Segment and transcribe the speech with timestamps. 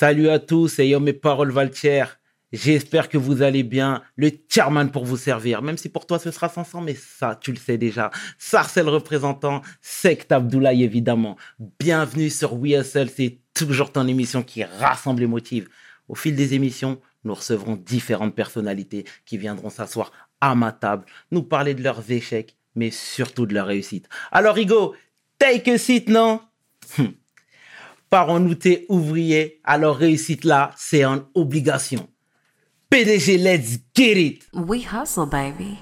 [0.00, 2.04] Salut à tous, et mes paroles Valtier.
[2.54, 4.02] J'espère que vous allez bien.
[4.16, 7.52] Le chairman pour vous servir, même si pour toi ce sera 500, mais ça, tu
[7.52, 8.10] le sais déjà.
[8.38, 11.36] Sarcel représentant, Sect Abdoulaye évidemment.
[11.78, 15.68] Bienvenue sur WeSL, c'est toujours ton émission qui rassemble et motive.
[16.08, 21.42] Au fil des émissions, nous recevrons différentes personnalités qui viendront s'asseoir à ma table, nous
[21.42, 24.08] parler de leurs échecs, mais surtout de leurs réussites.
[24.32, 24.94] Alors, Hugo,
[25.38, 26.40] take a seat, non?
[26.98, 27.12] Hum.
[28.10, 32.08] Parents-nous tes ouvriers, alors réussite là, c'est en obligation.
[32.90, 34.42] PDG, let's get it!
[34.52, 35.78] We hustle, baby.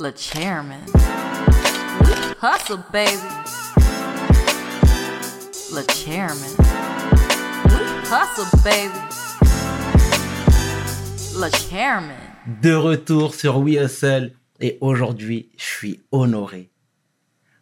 [0.00, 0.80] Le chairman.
[2.42, 3.12] hustle, baby.
[5.72, 6.50] Le chairman.
[8.10, 8.98] hustle, baby.
[11.36, 12.16] Le chairman.
[12.60, 16.71] De retour sur We Hustle et aujourd'hui, je suis honoré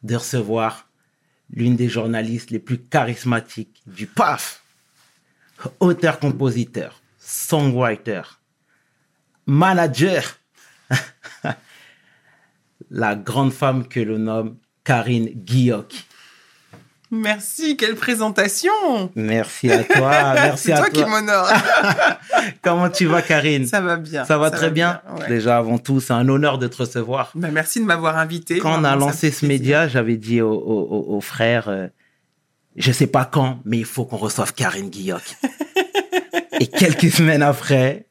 [0.02, 0.88] de recevoir
[1.52, 4.62] l'une des journalistes les plus charismatiques du PAF.
[5.80, 8.22] Auteur-compositeur, songwriter,
[9.46, 10.38] manager.
[12.90, 16.06] La grande femme que l'on nomme Karine Guilloc.
[17.12, 18.70] Merci, quelle présentation
[19.16, 20.86] Merci à toi, merci à toi.
[20.86, 21.50] C'est toi qui m'honore.
[22.62, 23.66] Comment tu vas, Karine?
[23.66, 24.24] Ça va bien.
[24.24, 25.00] Ça va très bien.
[25.26, 27.32] Déjà, avant tout, c'est un honneur de te recevoir.
[27.34, 28.58] Ben, merci de m'avoir invité.
[28.58, 31.88] Quand on a lancé ce média, j'avais dit aux, frères, je euh,
[32.76, 35.36] je sais pas quand, mais il faut qu'on reçoive Karine Guilloc.
[36.60, 38.06] Et quelques semaines après,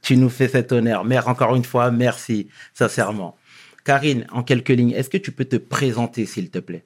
[0.00, 1.04] tu nous fais cet honneur.
[1.04, 3.36] Mère, encore une fois, merci, sincèrement.
[3.84, 6.84] Karine, en quelques lignes, est-ce que tu peux te présenter, s'il te plaît?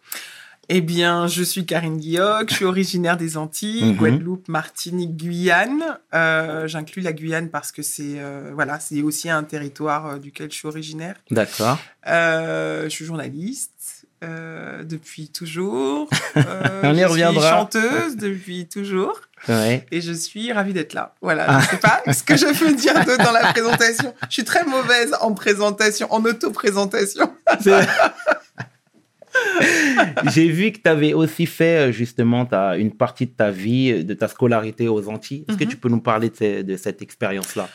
[0.74, 3.96] Eh bien, je suis Karine Guilloc, je suis originaire des Antilles, mhm.
[3.96, 5.98] Guadeloupe, Martinique, Guyane.
[6.14, 10.50] Euh, J'inclus la Guyane parce que c'est euh, voilà, c'est aussi un territoire euh, duquel
[10.50, 11.16] je suis originaire.
[11.30, 11.78] D'accord.
[12.06, 16.08] Je suis journaliste depuis toujours.
[16.82, 17.42] On y reviendra.
[17.42, 19.20] Je suis chanteuse depuis toujours.
[19.48, 19.84] Ouais.
[19.90, 21.14] Et je suis ravie d'être là.
[21.20, 24.14] Voilà, je sais pas ce que je peux dire dans la présentation.
[24.28, 27.30] Je suis très mauvaise en présentation, en auto-présentation.
[30.32, 33.92] J'ai vu que tu avais aussi fait euh, justement ta, une partie de ta vie,
[33.92, 35.44] euh, de ta scolarité aux Antilles.
[35.48, 35.70] Est-ce que mhm.
[35.70, 37.68] tu peux nous parler de, cette expérience-là?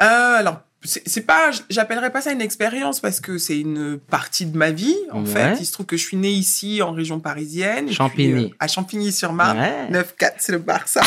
[0.00, 4.56] Euh, Alors, c'est pas, j'appellerais pas ça une expérience parce que c'est une partie de
[4.56, 4.96] ma vie.
[5.12, 7.90] En fait, il se trouve que je suis née ici en région parisienne.
[7.90, 8.52] Champigny.
[8.60, 9.58] à Champigny-sur-Marne.
[9.90, 11.00] 9-4, c'est le Barça.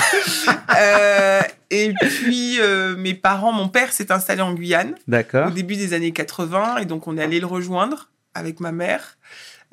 [1.70, 2.58] et puis,
[2.98, 4.96] mes parents, mon père s'est installé en Guyane.
[5.08, 5.50] D'accord.
[5.50, 6.78] Au début des années 80.
[6.78, 9.18] Et donc, on est allé le rejoindre avec ma mère.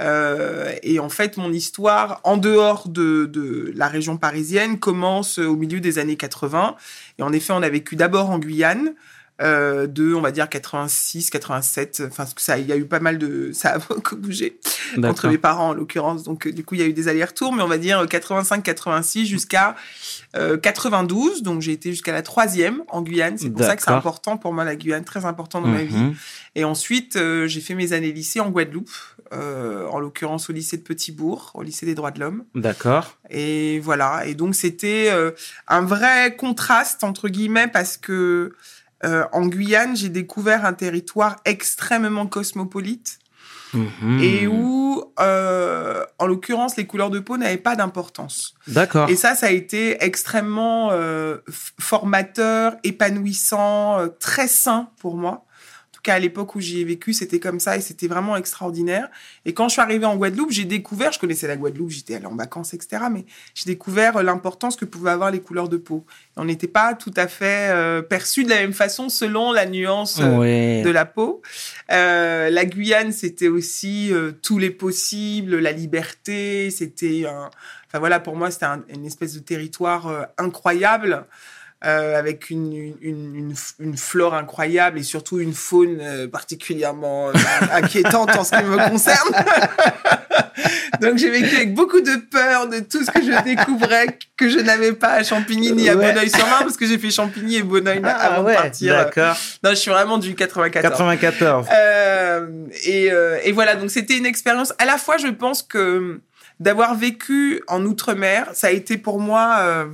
[0.01, 5.57] Euh, et en fait, mon histoire, en dehors de, de, la région parisienne, commence au
[5.57, 6.75] milieu des années 80.
[7.19, 8.95] Et en effet, on a vécu d'abord en Guyane,
[9.43, 12.05] euh, de, on va dire, 86, 87.
[12.07, 14.61] Enfin, ça, il y a eu pas mal de, ça a beaucoup bougé
[15.03, 16.23] entre mes parents en l'occurrence.
[16.23, 19.27] Donc, du coup, il y a eu des allers-retours, mais on va dire 85, 86
[19.27, 19.75] jusqu'à
[20.35, 21.39] 92.
[21.39, 23.37] Euh, donc, j'ai été jusqu'à la troisième en Guyane.
[23.37, 25.97] C'est pour ça que c'est important pour moi la Guyane, très important dans ma vie.
[25.97, 26.15] Mhm.
[26.55, 28.91] Et ensuite, euh, j'ai fait mes années lycée en Guadeloupe,
[29.33, 32.45] euh, en l'occurrence au lycée de Petitbourg, au lycée des droits de l'homme.
[32.55, 33.19] D'accord.
[33.31, 34.27] Et voilà.
[34.27, 35.11] Et donc, c'était
[35.67, 38.53] un vrai contraste entre guillemets parce que
[39.05, 43.19] euh, en Guyane, j'ai découvert un territoire extrêmement cosmopolite
[43.73, 44.21] mhm.
[44.23, 48.55] et où, euh, en l'occurrence, les couleurs de peau n'avaient pas d'importance.
[48.67, 49.09] D'accord.
[49.11, 51.39] Et ça, ça a été extrêmement euh,
[51.79, 55.45] formateur, épanouissant, très sain pour moi
[56.05, 59.09] qu'à l'époque où j'y ai vécu, c'était comme ça et c'était vraiment extraordinaire.
[59.47, 62.27] Et quand je suis arrivée en Guadeloupe, j'ai découvert, je connaissais la Guadeloupe, j'étais allée
[62.27, 63.05] en vacances, etc.
[63.11, 66.05] Mais j'ai découvert l'importance que pouvaient avoir les couleurs de peau.
[66.37, 70.21] on n'était pas tout à fait euh, perçu de la même façon selon la nuance
[70.21, 71.41] euh, de la peau.
[71.91, 76.71] Euh, la Guyane, c'était aussi tous les possibles, la liberté.
[76.71, 77.51] C'était un...
[77.89, 81.25] Enfin voilà, pour moi, c'était une espèce de territoire incroyable.
[81.87, 87.33] Euh, avec une, une, une, flore incroyable et surtout une faune euh, particulièrement euh,
[87.73, 89.29] inquiétante en ce qui me concerne.
[91.03, 94.61] Donc j'ai vécu avec beaucoup de peur de tout ce que je découvrais que je
[94.61, 98.33] n'avais pas à Champigny ni à Bonneuil-sur-Marne parce que j'ai fait Champigny et Bonneuil ah,
[98.33, 98.95] avant de partir.
[98.95, 99.37] D'accord.
[99.63, 100.83] Non, je suis vraiment du 94.
[100.83, 101.69] 94.
[102.87, 103.11] et,
[103.45, 104.73] et voilà, donc c'était une expérience.
[104.79, 106.19] À la fois, je pense que
[106.61, 109.87] d'avoir vécu en outre-mer, ça a été pour moi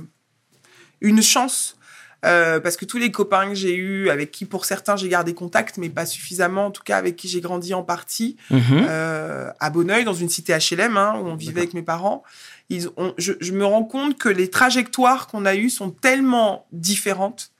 [1.01, 1.75] une chance
[2.23, 5.33] euh, parce que tous les copains que j'ai eus, avec qui pour certains j'ai gardé
[5.33, 8.85] contact, mais pas suffisamment, en tout cas avec qui j'ai grandi en partie, mhm.
[8.87, 12.23] euh, à Bonneuil, dans une cité HLM, hein, où on vivait avec mes parents,
[12.69, 16.67] ils ont, je, je, me rends compte que les trajectoires qu'on a eues sont tellement
[16.71, 17.51] différentes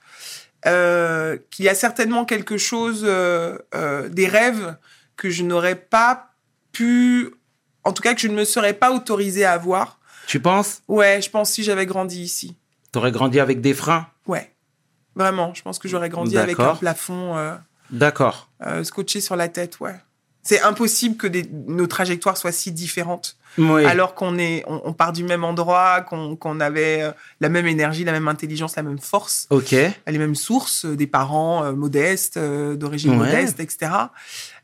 [0.64, 4.76] euh, qu'il y a certainement quelque chose, des rêves
[5.16, 6.34] que je n'aurais pas
[6.70, 7.32] pu
[7.84, 9.98] en tout cas que je ne me serais pas autorisée à avoir.
[10.28, 10.82] Tu penses?
[10.86, 12.56] Ouais, je pense si j'avais grandi ici.
[12.92, 14.52] T'aurais grandi avec des freins Ouais,
[15.16, 15.52] vraiment.
[15.54, 17.54] Je pense que j'aurais grandi avec un plafond euh,
[17.90, 18.48] D'accord.
[18.66, 19.80] euh, scotché sur la tête.
[19.80, 19.96] Ouais.
[20.44, 23.36] C'est impossible que des- nos trajectoires soient si différentes.
[23.58, 23.84] Oui.
[23.84, 28.02] alors qu'on est, on, on part du même endroit, qu'on avait euh, la même énergie,
[28.02, 29.72] la même intelligence, la même force, Ok.
[29.72, 33.18] les mêmes sources, euh, des parents euh, modestes, euh, d'origine Ouais.
[33.26, 33.90] modeste, etc.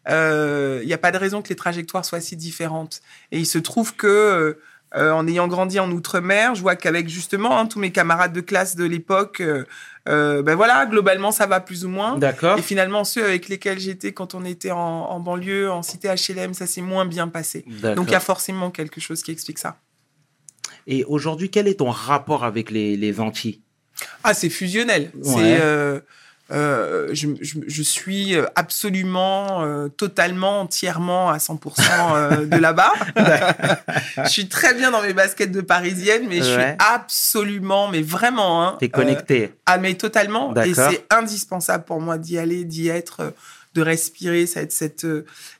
[0.09, 3.03] Il n'y a pas de raison que les trajectoires soient si différentes.
[3.31, 4.59] Et il se trouve que,
[4.97, 8.41] euh, en ayant grandi en Outre-mer, je vois qu'avec justement hein, tous mes camarades de
[8.41, 9.65] classe de l'époque, euh,
[10.09, 12.17] euh, ben voilà, globalement, ça va plus ou moins.
[12.17, 12.59] D'accord.
[12.59, 16.55] Et finalement, ceux avec lesquels j'étais quand on était en, en banlieue, en cité HLM,
[16.55, 17.65] ça s'est moins bien passé.
[17.97, 19.77] Donc il y a forcément quelque chose qui explique ça.
[20.87, 23.61] Et aujourd'hui, quel est ton rapport avec les, les Antilles?
[24.25, 25.11] Ah, c'est fusionnel.
[25.23, 25.59] Ouais.
[25.59, 26.03] C'est,
[26.51, 32.93] euh, je, je- je suis absolument, euh, totalement, entièrement à 100% euh, de là-bas.
[34.25, 38.63] je suis très bien dans mes baskets de parisienne, mais je suis absolument, mais vraiment,
[38.65, 40.55] hein, T'es connecté ah, mais totalement.
[40.67, 43.35] Et c'est indispensable pour moi d'y aller, d'y être,
[43.75, 45.07] de respirer cette, cette,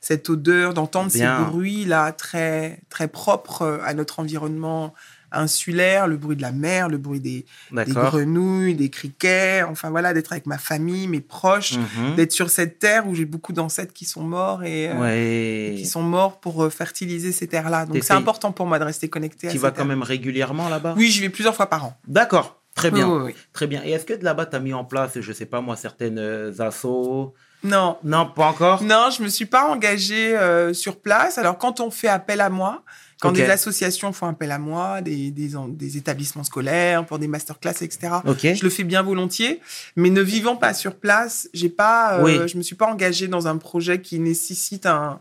[0.01, 4.93] cette odeur, d'entendre ces bruits-là très, très propres à notre environnement
[5.31, 10.13] insulaire, le bruit de la mer, le bruit des, des grenouilles, des criquets, enfin voilà,
[10.13, 12.15] d'être avec ma famille, mes proches, Mhm.
[12.15, 15.75] d'être sur cette terre où j'ai beaucoup d'ancêtres qui sont morts et euh, Ouais.
[15.77, 17.85] qui sont morts pour euh, fertiliser ces terres-là.
[17.85, 20.93] Donc c'est important pour moi de rester connecté à Tu vas quand même régulièrement là-bas?
[20.97, 21.93] Oui, j'y vais plusieurs fois par an.
[22.07, 22.55] D'accord.
[22.75, 23.09] Très bien.
[23.09, 23.35] Oui, oui, oui.
[23.51, 23.81] Très bien.
[23.83, 26.17] Et est-ce que de là-bas, tu as mis en place, je sais pas moi, certaines
[26.19, 27.33] euh, assos?
[27.63, 28.81] Non, Non, pas encore?
[28.83, 31.37] Non, je me suis pas engagée euh, sur place.
[31.37, 32.83] Alors, quand on fait appel à moi,
[33.21, 37.27] quand des associations font appel à moi, des, des, en- des établissements scolaires pour des
[37.27, 39.59] masterclass, etc., je le fais bien volontiers.
[39.95, 42.47] Mais ne vivant pas sur place, j'ai pas, euh, Oui.
[42.47, 45.19] je me suis pas engagée dans un projet qui nécessite un,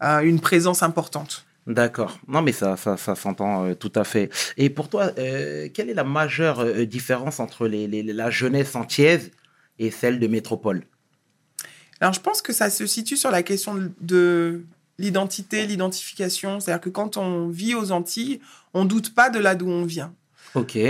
[0.00, 1.44] un- une présence importante.
[1.68, 2.18] D'accord.
[2.26, 4.30] Non, mais ça, ça, ça s'entend euh, tout à fait.
[4.56, 9.30] Et pour toi, euh, quelle est la majeure différence entre les, les- la jeunesse antillaise
[9.78, 10.82] et celle de métropole?
[12.00, 14.64] Alors, je pense que ça se situe sur la question de, de
[14.98, 16.60] l'identité, l'identification.
[16.60, 18.40] C'est-à-dire que quand on vit aux Antilles,
[18.74, 20.12] on doute pas de là d'où on vient.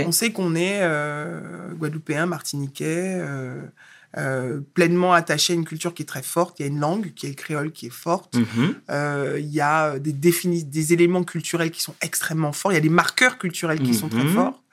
[0.07, 3.61] On sait qu'on est euh, guadeloupéen, martiniquais, euh,
[4.17, 6.59] euh, pleinement attaché à une culture qui est très forte.
[6.59, 8.35] Il y a une langue qui est le créole qui est forte.
[8.35, 8.75] Mhm.
[9.37, 12.71] Il y a des, éléments culturels qui sont extrêmement forts.
[12.71, 14.33] Il y a des marqueurs culturels qui sont très Mhm.
[14.33, 14.63] forts.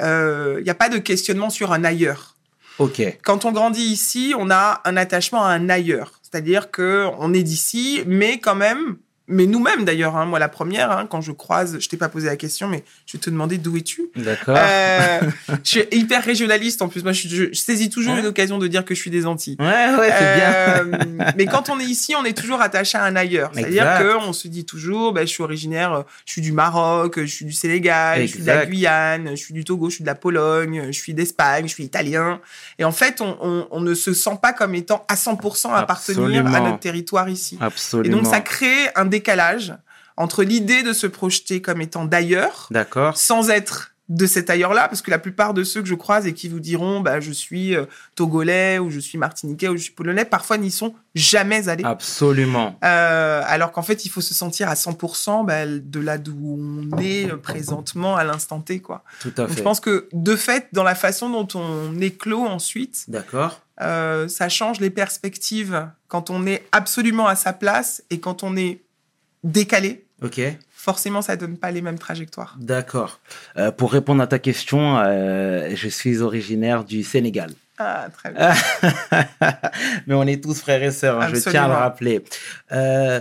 [0.00, 2.33] Il n'y a pas de questionnement sur un ailleurs.
[2.78, 3.00] Ok.
[3.22, 6.12] Quand on grandit ici, on a un attachement à un ailleurs.
[6.22, 10.90] C'est-à-dire que on est d'ici, mais quand même, mais nous-mêmes d'ailleurs, hein, moi la première,
[10.90, 13.58] hein, quand je croise, je t'ai pas posé la question, mais je vais te demander
[13.58, 14.56] d'où es-tu D'accord.
[14.58, 15.20] euh,
[15.64, 17.02] je suis hyper régionaliste en plus.
[17.02, 18.20] Moi, je, saisis toujours Ouais.
[18.20, 19.56] une occasion de dire que je suis des Antilles.
[19.58, 20.52] Ouais, ouais, c'est bien.
[20.52, 23.50] Euh, mais quand on est ici, on est toujours attaché à un ailleurs.
[23.54, 23.86] C'est-à-dire
[24.20, 27.44] qu'on se dit toujours, ben, je suis originaire, euh, je suis du Maroc, je suis
[27.46, 28.66] du Sénégal, je suis de la.
[28.66, 31.84] Guyane, je suis du Togo, je suis de la Pologne, je suis d'Espagne, je suis
[31.84, 32.40] italien.
[32.78, 36.46] Et en fait, on, on- on ne se sent pas comme étant à 100% appartenir
[36.46, 37.58] à notre territoire ici.
[37.60, 38.16] Et Absolument.
[38.18, 39.74] donc, ça crée un décalage
[40.16, 43.16] entre l'idée de se projeter comme étant d'ailleurs D'accord.
[43.16, 46.34] sans être de cet ailleurs-là, parce que la plupart de ceux que je croise et
[46.34, 49.92] qui vous diront bah, je suis euh, togolais ou je suis martiniquais ou je suis
[49.94, 51.84] polonais, parfois n'y sont jamais allés.
[51.84, 52.78] Absolument.
[52.84, 56.36] Euh, alors qu'en fait, il faut se sentir à 100% bah, de là d'où
[56.92, 58.80] on est euh, présentement à l'instant T.
[58.80, 59.04] Quoi.
[59.20, 59.56] Tout à Donc, fait.
[59.56, 63.62] je pense que de fait, dans la façon dont on éclot ensuite, D'accord.
[63.80, 68.54] euh, ça change les perspectives quand on est absolument à sa place et quand on
[68.54, 68.83] est
[69.44, 70.04] décalé.
[70.22, 70.40] Ok.
[70.74, 72.56] Forcément, ça donne pas les mêmes trajectoires.
[72.60, 73.20] D'accord.
[73.56, 77.50] Euh, pour répondre à ta question, euh, je suis originaire du Sénégal.
[77.78, 78.52] Ah, très bien.
[80.06, 82.22] mais on est tous frères et sœurs, hein, je tiens à le rappeler.
[82.72, 83.20] Euh,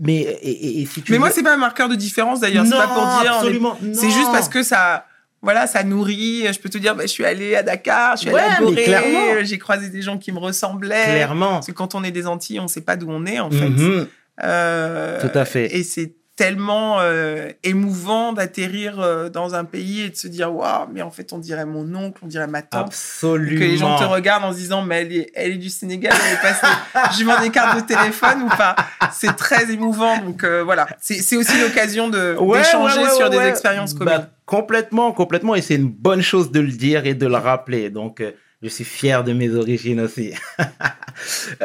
[0.00, 2.40] mais et, et- et si tu Mais veux- moi, c'est pas un marqueur de différence
[2.40, 2.64] d'ailleurs.
[2.64, 3.32] C'est Non, pas pour dire.
[3.32, 3.78] est- absolument.
[3.92, 5.06] C'est juste parce que ça.
[5.40, 6.46] Voilà, ça nourrit.
[6.52, 9.44] Je peux te dire, bah, je suis allé à Dakar, je suis allé à Gorée,
[9.44, 11.04] j'ai croisé des gens qui me ressemblaient.
[11.04, 11.50] clairement.
[11.54, 13.68] Parce que quand on est des Antilles, on sait pas d'où on est, en fait.
[13.68, 14.08] Mhm.
[14.42, 15.74] Euh, Tout à fait.
[15.76, 20.86] Et c'est tellement euh, émouvant d'atterrir euh, dans un pays et de se dire, waouh,
[20.92, 22.86] mais en fait, on dirait mon oncle, on dirait ma tante.
[22.86, 23.58] Absolument.
[23.58, 26.12] Que les gens te regardent en se disant, mais elle est, elle est du Sénégal,
[26.28, 27.18] elle est passée.
[27.18, 28.76] je vends des cartes de téléphone ou pas?
[29.12, 30.18] C'est très émouvant.
[30.18, 34.04] Donc euh, voilà, c'est aussi l'occasion de Ouais, d'échanger ouais, ouais, sur des expériences Bah,
[34.04, 34.28] communes.
[34.46, 35.56] complètement, complètement.
[35.56, 37.90] Et c'est une bonne chose de le dire et de le rappeler.
[37.90, 38.30] Donc, euh,
[38.62, 40.34] je suis fier de mes origines aussi.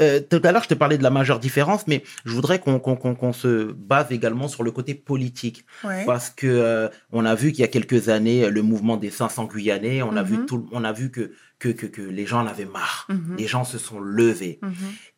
[0.00, 2.58] Euh, euh, tout à l'heure, je te parlais de la majeure différence, mais je voudrais
[2.60, 5.64] qu'on se base également sur le côté politique.
[5.84, 6.04] Ouais.
[6.06, 9.44] Parce que euh, on a vu qu'il y a quelques années, le mouvement des 500
[9.44, 10.46] Guyanais, on a vu Mhm.
[10.46, 13.06] tout, on a vu que, que, que, que les gens en avaient marre.
[13.10, 13.36] Mhm.
[13.38, 14.58] Les gens se sont levés.
[14.62, 14.72] Mhm.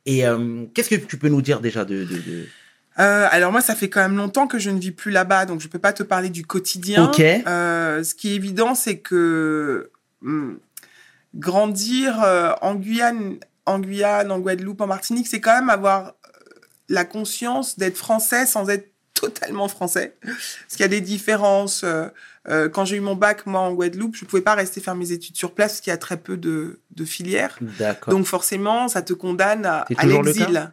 [0.06, 2.46] Et euh, qu'est-ce que tu peux nous dire déjà de, de, de-
[2.98, 5.60] Euh, alors moi, ça fait quand même longtemps que je ne vis plus là-bas, donc
[5.60, 7.04] je peux pas te parler du quotidien.
[7.06, 7.20] Ok.
[7.20, 9.90] Euh, ce qui est évident, c'est que
[10.24, 10.58] hum,
[11.34, 13.36] grandir euh, en Guyane,
[13.66, 16.12] en Guyane, en Guadeloupe, en Martinique, c'est quand même avoir euh,
[16.88, 20.16] la conscience d'être français sans être totalement français.
[20.22, 20.36] Parce
[20.72, 21.82] qu'il y a des différences.
[21.84, 22.06] euh,
[22.50, 25.12] euh, quand j'ai eu mon bac, moi, en Guadeloupe, je pouvais pas rester faire mes
[25.12, 27.58] études sur place parce qu'il y a très peu de, de filières.
[28.08, 30.70] Donc forcément, ça te condamne à, l'exil.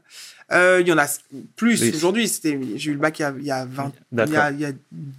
[0.52, 1.08] Euh, Il y en a
[1.56, 1.94] plus Oui.
[1.96, 2.28] aujourd'hui.
[2.28, 4.38] C'était, j'ai eu le bac il y a, il y a 20, il y D'accord.
[4.40, 4.72] a, il y a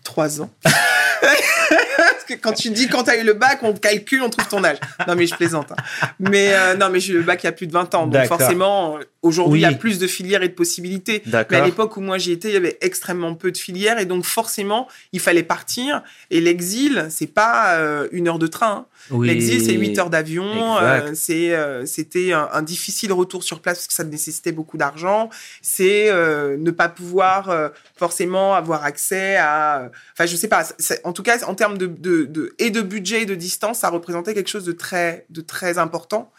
[0.05, 0.51] 3 ans.
[2.23, 4.47] Parce que quand tu dis quand tu as eu le bac, on calcule, on trouve
[4.49, 4.79] ton âge.
[5.09, 5.73] Non mais je plaisante.
[5.73, 6.07] hein.
[6.21, 8.07] Mais euh, non mais j'ai eu le bac il y a plus de 20 ans.
[8.07, 11.23] Donc forcément, aujourd'hui, il y a plus de filières et de possibilités.
[11.51, 14.05] Mais à l'époque où moi j'y étais, il y avait extrêmement peu de filières et
[14.07, 16.03] donc forcément, il fallait partir.
[16.31, 18.87] Et l'exil, c'est pas euh, une heure de train.
[19.11, 19.27] Oui.
[19.27, 20.77] L'exil, c'est 8 heures d'avion.
[20.79, 24.77] Euh, c'est, euh, c'était un, un difficile retour sur place parce que ça nécessitait beaucoup
[24.79, 25.29] d'argent.
[25.61, 29.91] C'est euh, ne pas pouvoir euh, forcément avoir accès à.
[30.13, 30.67] Enfin, je sais pas.
[31.05, 33.89] en tout cas, en termes de, de, de- et de budget et de distance, ça
[33.89, 36.31] représentait quelque chose de très, de très important.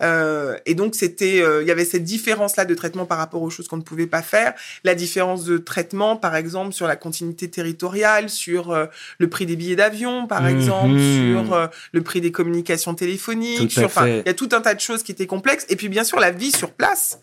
[0.00, 3.50] Euh, et donc, c'était, euh, il y avait cette différence-là de traitement par rapport aux
[3.50, 4.54] choses qu'on ne pouvait pas faire.
[4.84, 8.86] La différence de traitement, par exemple, sur la continuité territoriale, sur euh,
[9.18, 10.48] le prix des billets d'avion, par Mhm.
[10.48, 13.58] exemple, sur euh, le prix des communications téléphoniques.
[13.58, 15.66] Tout sur, enfin, il y a tout un tas de choses qui étaient complexes.
[15.68, 17.20] Et puis, bien sûr, la vie sur place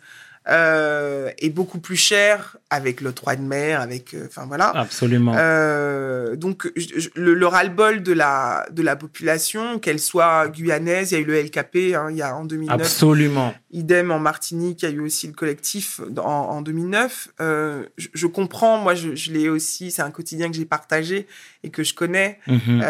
[0.47, 4.69] euh, est beaucoup plus chère avec le droit de mer, avec, euh, enfin voilà.
[4.75, 5.33] Absolument.
[5.37, 11.11] Euh, donc, je- je- le, le ras-le-bol de la, de la population, qu'elle soit guyanaise,
[11.11, 13.53] il y a eu le LKP hein, il y a en 2009, Absolument.
[13.71, 17.29] idem en Martinique, il y a eu aussi le collectif en, en 2009.
[17.41, 21.27] Euh, je, je comprends, moi je, je l'ai aussi, c'est un quotidien que j'ai partagé
[21.63, 22.39] et que je connais.
[22.47, 22.81] Mhm.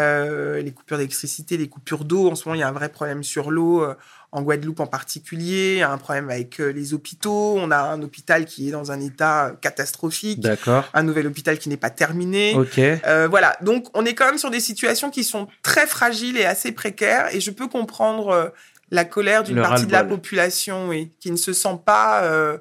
[0.62, 3.22] Les coupures d'électricité, les coupures d'eau, en ce moment il y a un vrai problème
[3.24, 3.84] sur l'eau.
[4.32, 7.56] Euh, en Guadeloupe en particulier, un problème avec euh, les hôpitaux.
[7.58, 10.88] On a un hôpital qui est dans un état catastrophique, D'accord.
[10.94, 12.54] un nouvel hôpital qui n'est pas terminé.
[12.54, 12.78] Ok.
[12.78, 16.44] Euh, voilà, donc on est quand même sur des situations qui sont très fragiles et
[16.44, 18.48] assez précaires, et je peux comprendre euh,
[18.90, 22.58] la colère d'une partie de la population, oui, qui ne se sent pas, euh,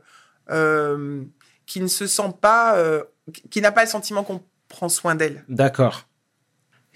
[0.51, 1.23] euh,
[1.65, 3.03] qui ne se sent pas, euh,
[3.49, 5.43] qui n'a pas le sentiment qu'on prend soin d'elle.
[5.49, 6.08] D'accord.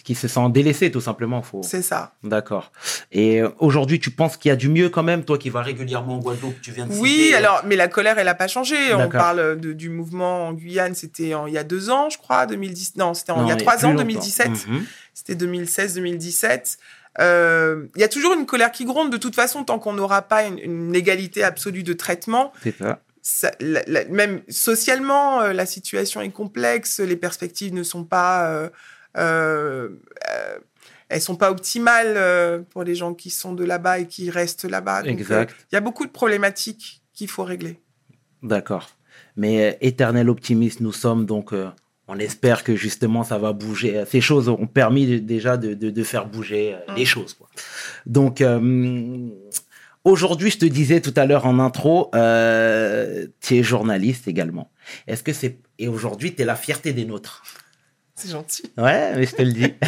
[0.03, 1.41] Qui se sent délaissé, tout simplement.
[1.41, 1.61] Faut...
[1.63, 2.13] C'est ça.
[2.23, 2.73] D'accord.
[3.13, 5.61] Et euh, aujourd'hui, tu penses qu'il y a du mieux quand même, toi qui vas
[5.61, 8.35] régulièrement en Guadeloupe, tu viens de Oui, citer, euh, alors, mais la colère, elle n'a
[8.35, 8.93] pas changé.
[8.93, 12.17] On parle de- du mouvement en Guyane, c'était en- il y a deux ans, je
[12.17, 12.97] crois, 2010.
[12.97, 14.03] Non, c'était il y a trois ans, longtemps.
[14.03, 14.49] 2017.
[14.67, 14.85] Mhm.
[15.13, 16.77] C'était 2016-2017.
[17.19, 19.11] Euh, Il y a toujours une colère qui gronde.
[19.11, 22.99] De toute façon, tant qu'on n'aura pas une, une égalité absolue de traitement, C'est ça.
[23.21, 26.99] ça- la- la- même socialement, euh, la situation est complexe.
[26.99, 28.69] Les perspectives ne sont pas, euh,
[31.09, 34.65] elles sont pas optimales euh, pour les gens qui sont de là-bas et qui restent
[34.65, 35.03] là-bas.
[35.05, 35.51] Exact.
[35.51, 37.79] euh, Il y a beaucoup de problématiques qu'il faut régler.
[38.41, 38.89] D'accord.
[39.35, 41.53] Mais euh, éternel optimiste, nous sommes donc.
[41.53, 41.69] euh,
[42.09, 43.97] on espère que justement ça va bouger.
[43.97, 47.33] Euh, Ces choses ont permis déjà de, de- de faire bouger euh, les choses.
[47.33, 47.47] Quoi.
[48.05, 49.29] Donc euh,
[50.03, 54.69] aujourd'hui, je te disais tout à l'heure en intro, euh, tu es journaliste également.
[55.07, 57.43] Est-ce que c'est et aujourd'hui tu es la fierté des nôtres?
[58.15, 58.63] C'est gentil.
[58.77, 59.73] Ouais, mais je te le dis.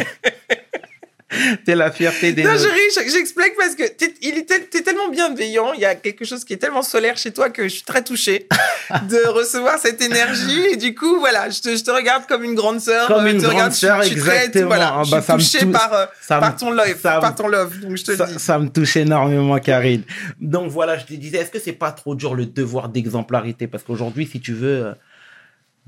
[1.64, 4.44] tu es la fierté des Non, je ris, je- j'explique parce que t'es, il est
[4.48, 7.50] tel- t'es tellement bienveillant, il y a quelque chose qui est tellement solaire chez toi
[7.50, 8.46] que je suis très touchée
[9.10, 10.60] de recevoir cette énergie.
[10.72, 13.08] Et du coup, voilà, je te, je te regarde comme une grande sœur.
[13.08, 14.66] Comme euh, une te grande regarde, je- sœur, je suis exactement.
[14.66, 17.18] voilà, Ah je bah, suis ça me touchée par, euh, Ça par ton love, ça
[17.20, 17.80] par ton love.
[17.80, 18.38] Donc je te le dis.
[18.38, 20.02] ça me touche énormément, Karine.
[20.40, 23.66] Donc voilà, je te disais, est-ce que c'est pas trop dur le devoir d'exemplarité?
[23.66, 24.92] Parce qu'aujourd'hui, si tu veux, euh,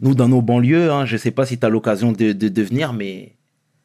[0.01, 2.63] nous, dans nos banlieues, hein, je sais pas si tu as l'occasion de, de, de
[2.63, 3.37] venir, mais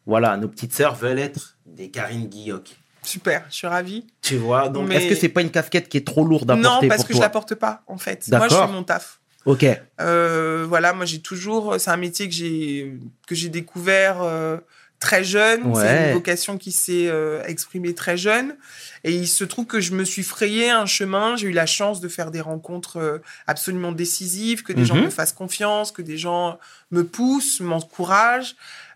[0.06, 2.76] voilà, nos petites sœurs veulent être des Karine Guilloc.
[3.02, 4.06] Super, je suis ravie.
[4.22, 6.56] Tu vois Donc, Mais- est-ce que c'est pas une casquette qui est trop lourde à
[6.56, 8.26] Non, porter parce pour que je toi la porte pas, en fait.
[8.32, 9.20] Moi, je fais mon taf.
[9.46, 9.66] Ok,
[10.00, 14.56] Euh, voilà, moi j'ai toujours, c'est un métier que j'ai que j'ai découvert euh,
[15.04, 15.62] très jeune.
[15.76, 18.56] C'est une vocation qui s'est euh, exprimée très jeune.
[19.04, 21.36] Et il se trouve que je me suis frayé un chemin.
[21.36, 25.06] J'ai eu la chance de faire des rencontres euh, absolument décisives, que des gens Mhm.
[25.06, 26.58] me fassent confiance, que des gens
[26.92, 28.56] me poussent, m'encouragent.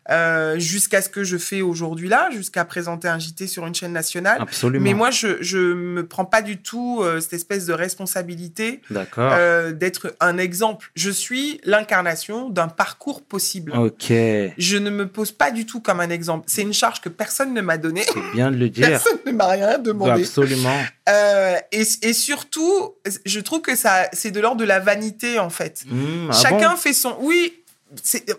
[0.09, 3.91] Euh, jusqu'à ce que je fais aujourd'hui là, jusqu'à présenter un JT sur une chaîne
[3.93, 4.41] nationale.
[4.41, 4.83] absolument.
[4.83, 8.81] Mais moi, je je me prends pas du tout euh, cette espèce de responsabilité
[9.17, 10.91] euh, d'être un exemple.
[10.95, 13.73] Je suis l'incarnation d'un parcours possible.
[13.75, 16.45] Ok, c'est Je ne me pose pas du tout comme un exemple.
[16.47, 18.05] C'est une charge que personne ne m'a donnée.
[18.33, 18.87] bien de le dire.
[18.89, 20.21] Personne ne m'a rien demandé.
[20.21, 20.77] Absolument.
[21.71, 22.95] Et, et surtout,
[23.25, 25.83] je trouve que ça, c'est de l'ordre de la vanité en fait.
[25.87, 26.75] Hmm, ah Chacun bon?
[26.77, 27.15] fait son.
[27.21, 27.53] Oui.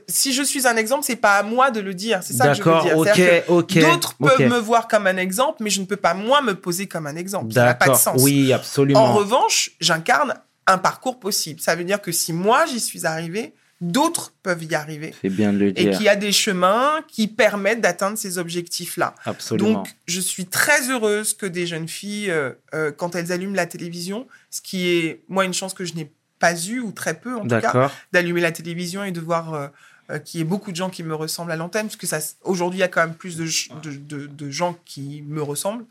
[0.07, 2.21] Si je suis un exemple, c'est pas à moi de le dire.
[2.23, 2.99] C'est ça que je veux D'accord, dire.
[2.99, 3.79] ok, C'est-à-dire que ok.
[3.79, 6.87] D'autres peuvent me voir comme un exemple, mais je ne peux pas moi me poser
[6.87, 7.53] comme un exemple.
[7.53, 8.21] Ça n'a pas de sens.
[8.23, 9.01] oui, absolument.
[9.01, 10.35] En revanche, j'incarne
[10.67, 11.61] un parcours possible.
[11.61, 15.15] Ça veut dire que si moi j'y suis arrivée, d'autres peuvent y arriver.
[15.23, 15.97] C'est bien de le Et dire.
[15.97, 19.15] qu'il y a des chemins qui permettent d'atteindre ces objectifs-là.
[19.25, 19.73] Absolument.
[19.73, 23.67] Donc, je suis très heureuse que des jeunes filles, euh, euh, quand elles allument la
[23.67, 27.37] télévision, ce qui est, moi, une chance que je n'ai pas eue, ou très peu
[27.37, 27.73] en tout cas,
[28.13, 29.69] d'allumer la télévision et de voir euh,
[30.11, 32.19] euh, qu'il y ait beaucoup de gens qui me ressemblent à l'antenne, parce que ça,
[32.43, 35.43] aujourd'hui, il y a quand même plus de, ch- de, de- de gens qui me
[35.43, 35.85] ressemblent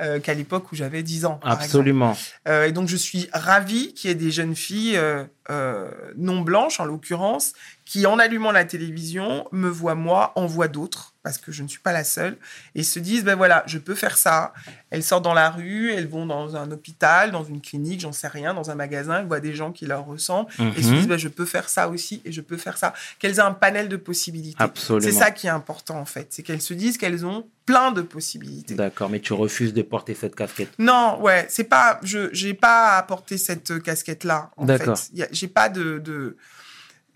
[0.00, 1.40] euh, qu'à l'époque où j'avais 10 ans.
[1.42, 2.16] Absolument.
[2.48, 6.40] Euh, et donc, je suis ravie qu'il y ait des jeunes filles euh, euh, non
[6.40, 7.52] blanches, en l'occurrence,
[7.84, 11.68] qui, en allumant la télévision, me voient moi, en voient d'autres, parce que je ne
[11.68, 12.36] suis pas la seule,
[12.74, 14.52] et se disent, ben voilà, je peux faire ça.
[14.90, 18.26] Elles sortent dans la rue, elles vont dans un hôpital, dans une clinique, j'en sais
[18.28, 20.96] rien, dans un magasin, elles voient des gens qui leur ressemblent, et se Mhm.
[20.96, 22.92] disent, ben, je peux faire ça aussi, et je peux faire ça.
[23.20, 24.56] Qu'elles aient un panel de possibilités.
[24.62, 25.06] Absolument.
[25.12, 26.26] C'est ça qui est important, en fait.
[26.30, 28.74] C'est qu'elles se disent qu'elles ont plein de possibilités.
[28.74, 30.70] D'accord, mais tu refuses de porter cette casquette.
[30.78, 34.50] Non, ouais, c'est pas, je, j'ai pas à porter cette casquette-là.
[34.56, 34.98] en D'accord.
[35.32, 36.36] J'ai pas de, de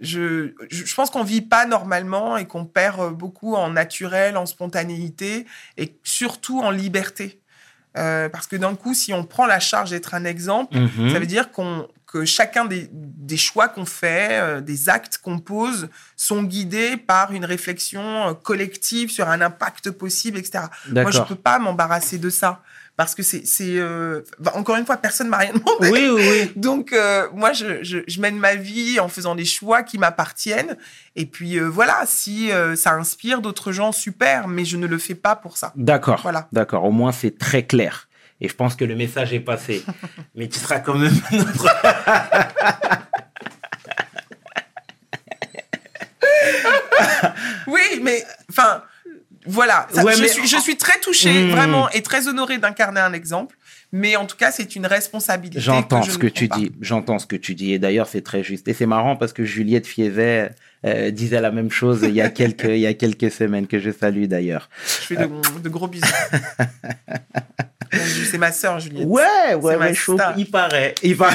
[0.01, 4.37] je, je je pense qu'on vit pas normalement et qu'on perd euh, beaucoup en naturel,
[4.39, 5.47] en spontanéité
[5.77, 7.41] et surtout en liberté.
[7.99, 11.11] Euh, parce que d'un coup, si on prend la charge d'être un exemple, Mhm.
[11.13, 15.39] ça veut dire qu'on que chacun des, des choix qu'on fait, euh, des actes qu'on
[15.39, 20.65] pose, sont guidés par une réflexion euh, collective sur un impact possible, etc.
[20.91, 22.63] Moi, je peux pas m'embarrasser de ça.
[22.97, 23.45] Parce que c'est...
[23.61, 25.89] euh, bah, encore une fois, personne m'a rien demandé.
[25.91, 26.53] Oui, oui, oui.
[26.57, 30.77] Donc, euh, moi, je, je, je mène ma vie en faisant des choix qui m'appartiennent.
[31.17, 34.49] Et puis, euh, voilà, si ça inspire d'autres gens, super.
[34.49, 35.73] Mais je ne le fais pas pour ça.
[35.77, 36.21] D'accord.
[36.23, 36.49] Voilà.
[36.53, 36.85] D'accord.
[36.85, 38.09] Au moins, c'est très clair.
[38.41, 39.85] Et je pense que le message est passé.
[40.35, 41.67] mais tu seras quand même notre.
[47.67, 48.83] Oui, mais enfin,
[49.47, 49.87] voilà.
[49.93, 51.51] Ça- Ouais, je, mais- suis, je suis très touchée, Mmh.
[51.51, 53.57] vraiment, et très honorée d'incarner un exemple.
[53.93, 55.61] Mais en tout cas, c'est une responsabilité.
[55.61, 56.57] J'entends je ce que tu pas.
[56.57, 56.71] dis.
[56.81, 57.73] J'entends ce que tu dis.
[57.73, 58.69] Et d'ailleurs, c'est très juste.
[58.69, 60.51] Et c'est marrant parce que Juliette Fiévet
[60.85, 63.79] euh, disait la même chose il y a quelques, il y a quelques semaines que
[63.79, 64.69] je salue d'ailleurs.
[64.87, 65.29] Je fais de,
[65.63, 66.07] de gros bisous.
[68.31, 69.07] c'est ma sœur, Juliette.
[69.07, 69.91] Ouais, ouais, ma
[70.37, 70.95] il paraît.
[71.03, 71.35] Il paraît.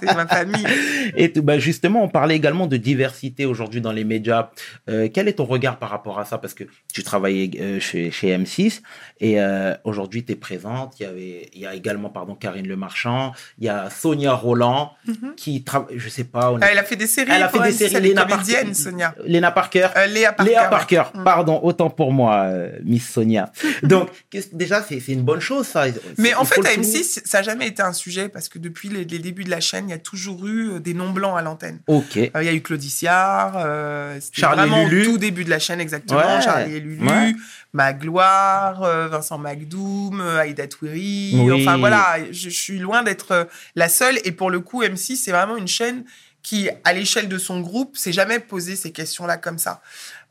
[0.00, 0.64] C'est ma famille.
[1.16, 4.50] Et tout, bah justement, on parlait également de diversité aujourd'hui dans les médias.
[4.88, 6.38] Euh, quel est ton regard par rapport à ça?
[6.38, 8.80] Parce que tu travaillais euh, chez, chez M6
[9.20, 10.98] et euh, aujourd'hui tu es présente.
[10.98, 14.32] Il y, avait, il y a également pardon, Karine Le Marchand, il y a Sonia
[14.32, 14.92] Roland
[15.36, 17.30] qui travaille, je sais pas, on est- Ah, elle a fait des séries.
[17.34, 18.00] elle a fait des séries.
[18.08, 18.74] Léna comédienne, Parker.
[18.74, 19.14] Sonia.
[19.24, 19.88] Léna Parker.
[19.96, 20.50] Euh, Léa Parker.
[20.52, 20.64] Léa.
[20.68, 21.24] Parker, Mm.
[21.24, 23.50] pardon, autant pour moi, euh, Miss Sonia.
[23.82, 24.08] Donc,
[24.52, 25.84] déjà, c'est une bonne chose, ça.
[26.18, 26.98] Mais en fait, à souligner.
[27.00, 29.60] M6, ça n'a jamais été un sujet parce que depuis les, les débuts de la
[29.60, 31.78] chaîne, il y a toujours eu euh, des noms blancs à l'antenne.
[31.86, 32.16] Ok.
[32.16, 35.02] Euh, Il y a eu Claudiciard, euh, Charlie vraiment Lulu.
[35.02, 36.20] au tout début de la chaîne exactement.
[36.20, 36.40] Ouais.
[36.42, 37.32] Charlie et Lulu, Ouais.
[37.74, 40.64] Magloire, Vincent euh, Aïda.
[40.82, 41.50] Oui.
[41.62, 44.18] Enfin voilà, je, je suis loin d'être la seule.
[44.24, 46.04] Et pour le coup, M6, c'est vraiment une chaîne
[46.42, 49.80] qui, à l'échelle de son groupe, s'est jamais posé ces questions-là comme ça.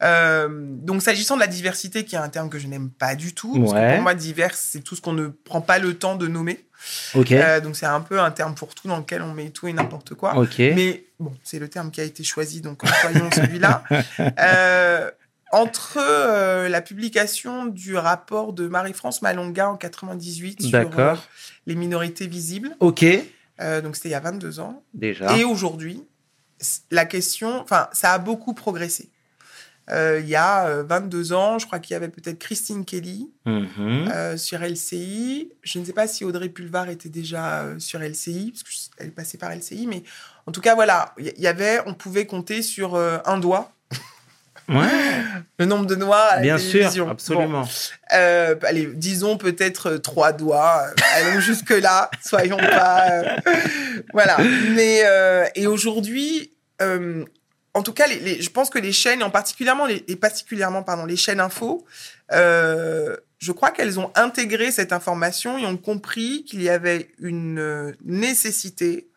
[0.03, 3.33] Euh, donc, s'agissant de la diversité, qui est un terme que je n'aime pas du
[3.33, 6.15] tout, parce que pour moi, divers, c'est tout ce qu'on ne prend pas le temps
[6.15, 6.65] de nommer.
[7.15, 9.73] Euh, donc, c'est un peu un terme pour tout dans lequel on met tout et
[9.73, 10.33] n'importe quoi.
[10.59, 13.83] Mais bon, c'est le terme qui a été choisi, donc employons celui-là.
[14.39, 15.11] Euh,
[15.51, 21.15] entre euh, la publication du rapport de Marie-France Malonga en 98 sur euh,
[21.67, 23.05] les minorités visibles, Ok.
[23.61, 25.37] Euh, donc c'était il y a 22 ans, Déjà.
[25.37, 26.03] et aujourd'hui,
[26.91, 29.09] la question, enfin, ça a beaucoup progressé.
[29.89, 33.29] Euh, il y a euh, 22 ans, je crois qu'il y avait peut-être Christine Kelly
[33.45, 34.07] Mhm.
[34.13, 35.51] euh, sur LCI.
[35.63, 39.11] Je ne sais pas si Audrey Pulvar était déjà euh, sur LCI, parce qu'elle est
[39.11, 40.03] passée par LCI, mais
[40.45, 43.71] en tout cas, voilà, il y- y avait, on pouvait compter sur euh, un doigt
[44.69, 44.87] Ouais,
[45.59, 45.95] le nombre de
[46.31, 46.91] à la bien télévision.
[47.05, 47.61] sûr, absolument.
[47.61, 47.67] Bon,
[48.13, 50.83] euh, allez, disons peut-être euh, trois doigts.
[50.87, 53.09] euh, allons jusque-là, soyons pas.
[53.11, 53.23] euh,
[54.13, 54.37] voilà.
[54.75, 56.53] Mais euh, et aujourd'hui,
[57.73, 60.15] en tout cas, les, les- je pense que les chaînes, et en particulièrement les, et
[60.15, 61.85] particulièrement pardon, les chaînes info,
[62.31, 67.93] euh, je crois qu'elles ont intégré cette information et ont compris qu'il y avait une
[68.05, 69.07] nécessité,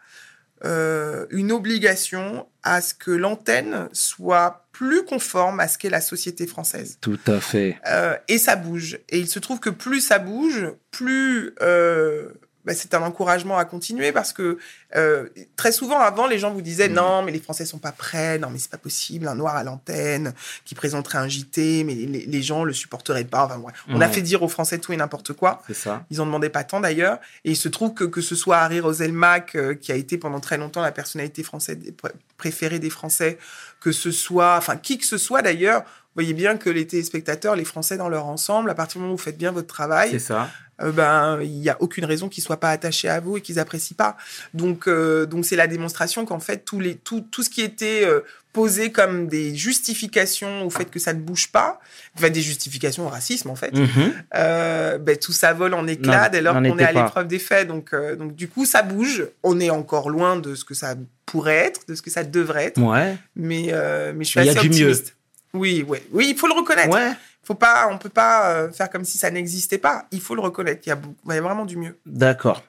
[0.65, 6.47] euh, une obligation à ce que l'antenne soit plus conforme à ce qu'est la société
[6.47, 6.99] française.
[7.01, 7.79] Tout à fait.
[7.87, 8.99] Euh, et ça bouge.
[9.11, 12.31] Et il se trouve que plus ça bouge, plus euh,
[12.65, 14.59] bah, c'est un encouragement à continuer parce que
[14.97, 16.95] euh, très souvent avant, les gens vous disaient Mhm.
[16.95, 19.65] non, mais les Français sont pas prêts, non, mais c'est pas possible, un noir à
[19.65, 20.33] l'antenne
[20.65, 23.45] qui présenterait un JT, mais les, les gens le supporteraient pas.
[23.45, 23.61] Enfin.
[23.89, 24.13] On a Ouais.
[24.13, 25.63] fait dire aux Français tout et n'importe quoi.
[25.73, 26.05] Ça.
[26.11, 27.19] Ils en demandaient pas tant d'ailleurs.
[27.45, 30.41] Et il se trouve que, que ce soit Harry Roselmack, euh, qui a été pendant
[30.41, 33.39] très longtemps la personnalité française, pr- préférée des Français,
[33.81, 37.65] que ce soit, enfin, qui que ce soit d'ailleurs, voyez bien que les téléspectateurs, les
[37.65, 40.19] Français dans leur ensemble, à partir du moment où vous faites bien votre travail, C'est
[40.19, 40.49] ça.
[40.83, 43.59] euh, ben il n'y a aucune raison qu'ils soient pas attachés à vous et qu'ils
[43.59, 44.17] apprécient pas.
[44.55, 48.03] Donc euh, donc c'est la démonstration qu'en fait tous les tout tout ce qui était
[48.05, 48.21] euh,
[48.53, 51.81] posé comme des justifications au fait que ça ne bouge pas,
[52.17, 54.13] enfin des justifications au racisme en fait, Mhm.
[54.33, 57.03] ben, tout ça vole en éclats dès lors qu'on est à pas.
[57.05, 57.67] l'épreuve des faits.
[57.69, 59.27] Donc donc du coup ça bouge.
[59.43, 60.95] On est encore loin de ce que ça
[61.27, 63.17] pourrait être, de ce que ça devrait être, Ouais.
[63.37, 63.73] mais
[64.15, 65.17] mais je suis Mais il y assez optimiste.
[65.55, 66.03] Oui, ouais.
[66.13, 67.13] oui, il faut le reconnaître Ouais.
[67.43, 70.07] faut pas, on peut pas euh, faire comme si ça n'existait pas.
[70.11, 70.83] Il faut le reconnaître.
[70.87, 71.97] Il y a, beaucoup- il y a vraiment du mieux.
[72.07, 72.63] D'accord.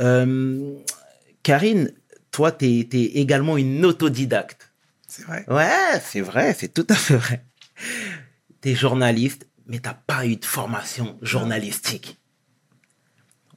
[0.00, 0.74] Euh,
[1.42, 1.92] Karine,
[2.30, 2.80] toi, tu es,
[3.20, 4.72] également une autodidacte.
[5.06, 5.44] C'est vrai.
[5.48, 7.44] Ouais, c'est vrai, c'est tout à fait vrai.
[8.62, 12.18] Tu es journaliste, mais tu pas eu de formation journalistique.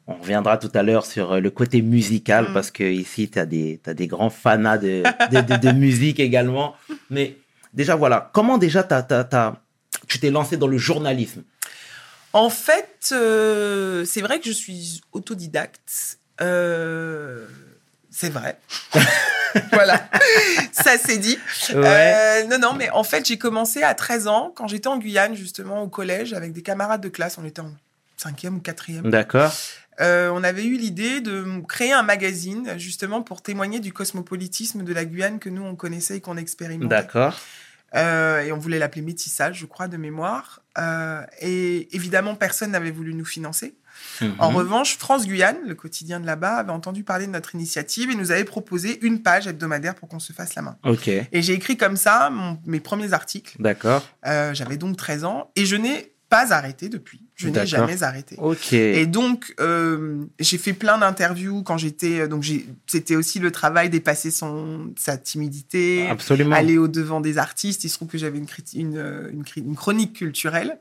[0.06, 2.54] On reviendra tout à l'heure sur euh, le côté musical, Mm.
[2.54, 4.30] parce que ici, tu as, des t'as des grands
[4.78, 6.76] de, de, de- de musique également.
[7.10, 7.36] Mais
[7.78, 8.86] déjà, voilà, comment déjà
[10.08, 11.44] tu t'es lancé dans le journalisme?
[12.34, 16.18] En fait, euh, c'est vrai que je suis autodidacte.
[16.42, 17.46] Euh,
[18.12, 18.60] c'est vrai.
[19.72, 20.10] voilà,
[20.72, 21.38] ça c'est dit.
[21.70, 25.36] Euh, non, non, mais en fait, j'ai commencé à 13 ans, quand j'étais en Guyane,
[25.36, 27.38] justement, au collège, avec des camarades de classe.
[27.38, 27.72] On était en
[28.18, 29.10] cinquième ou quatrième.
[29.10, 29.54] D'accord.
[30.00, 34.94] Euh, on avait eu l'idée de créer un magazine, justement, pour témoigner du cosmopolitisme de
[34.94, 36.88] la Guyane que nous, on connaissait et qu'on expérimentait.
[36.88, 37.40] D'accord.
[37.96, 40.62] Euh, et on voulait l'appeler Métissage, je crois, de mémoire.
[40.78, 43.76] Euh, et évidemment, personne n'avait voulu nous financer.
[44.40, 44.58] En Mhm.
[44.58, 48.30] revanche, France Guyane, le quotidien de là-bas, avait entendu parler de notre initiative et nous
[48.32, 50.78] avait proposé une page hebdomadaire pour qu'on se fasse la main.
[50.84, 53.56] Ok, Et j'ai écrit comme ça mon- mes premiers articles.
[53.60, 54.08] d'accord.
[54.28, 57.22] Euh, J'avais donc 13 ans et je n'ai pas arrêté depuis.
[57.36, 58.36] Je n'ai jamais arrêté.
[58.74, 62.22] Et donc, euh, j'ai fait plein d'interviews quand j'étais.
[62.22, 62.44] euh, Donc,
[62.88, 66.56] c'était aussi le travail dépasser son, sa timidité, Absolument.
[66.56, 67.84] aller au devant des artistes.
[67.84, 70.80] Il se trouve que j'avais une, une, euh, une, une chronique culturelle.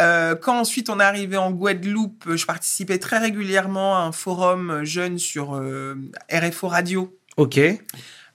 [0.00, 4.82] Euh, quand ensuite on est arrivé en Guadeloupe, je participais très régulièrement à un forum
[4.84, 5.94] jeune sur euh,
[6.32, 7.16] RFO Radio.
[7.36, 7.60] Ok.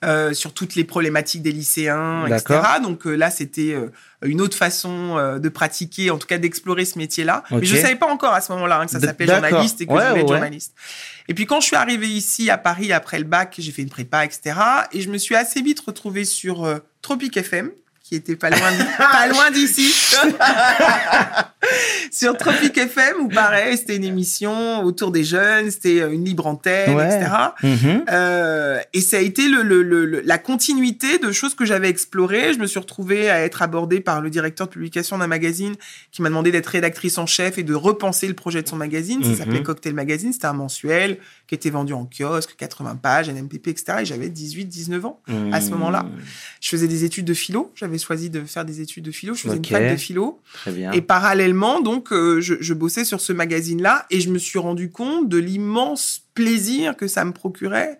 [0.06, 2.60] Euh, sur toutes les problématiques des lycéens, etc.
[2.82, 6.86] Donc euh, là, c'était euh, une autre façon euh, de pratiquer, en tout cas d'explorer
[6.86, 7.44] ce métier-là.
[7.52, 9.92] Mais je savais pas encore à ce moment-là hein, que ça s'appelait journaliste et que
[9.92, 10.36] Ouais, je voulais être ouais.
[10.36, 10.74] journaliste.
[11.28, 13.90] Et puis quand je suis arrivée ici à Paris après le bac, j'ai fait une
[13.90, 14.56] prépa, etc.
[14.94, 17.70] Et je me suis assez vite retrouvée sur Tropic FM,
[18.02, 19.94] qui était pas loin, pas loin d'ici.
[22.12, 26.48] sur Tropic FM, où pareil, c'était une émission autour des jeunes, c'était euh, une libre
[26.48, 27.06] antenne, Ouais.
[27.18, 27.32] etc.
[27.64, 28.06] Mhm.
[28.12, 31.90] Euh, et ça a été le, le- le- le- la continuité de choses que j'avais
[31.90, 32.54] explorées.
[32.54, 35.76] Je me suis retrouvée à être abordée par le directeur de publication d'un magazine
[36.12, 39.24] qui m'a demandé d'être rédactrice en chef et de repenser le projet de son magazine.
[39.24, 39.36] Ça Mhm.
[39.36, 40.32] s'appelait Cocktail Magazine.
[40.34, 41.18] C'était un mensuel
[41.48, 43.98] qui était vendu en kiosque, 80 pages, NMPP, etc.
[44.02, 45.20] Et j'avais 18, 19 ans.
[45.52, 46.04] à ce moment-là.
[46.04, 46.12] Mhm.
[46.62, 47.72] Je faisais des études de philo.
[47.76, 49.34] J'avais choisi de faire des études de philo.
[49.34, 50.40] Je faisais une fac de philo.
[50.54, 50.92] Très bien.
[50.92, 51.49] Et parallèlement,
[51.84, 55.38] donc, euh, je, je bossais sur ce magazine-là et je me suis rendu compte de
[55.38, 58.00] l'immense plaisir que ça me procurait.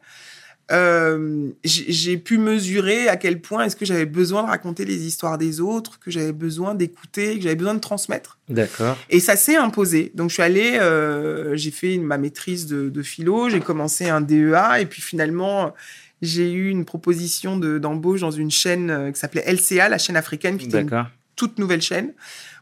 [0.72, 5.40] Euh, j'ai pu mesurer à quel point est-ce que j'avais besoin de raconter les histoires
[5.40, 8.38] des autres, que j'avais besoin d'écouter, que j'avais besoin de transmettre.
[8.50, 8.96] D'accord.
[9.10, 10.12] Et ça s'est imposé.
[10.14, 14.10] Donc je suis allée, euh, j'ai fait une- ma maîtrise de, de philo, j'ai commencé
[14.10, 15.74] un DEA et puis finalement
[16.22, 20.58] j'ai eu une proposition de- d'embauche dans une chaîne qui s'appelait LCA, la chaîne africaine,
[20.60, 21.08] qui était une D'accord.
[21.40, 22.14] Toute nouvelle chaîne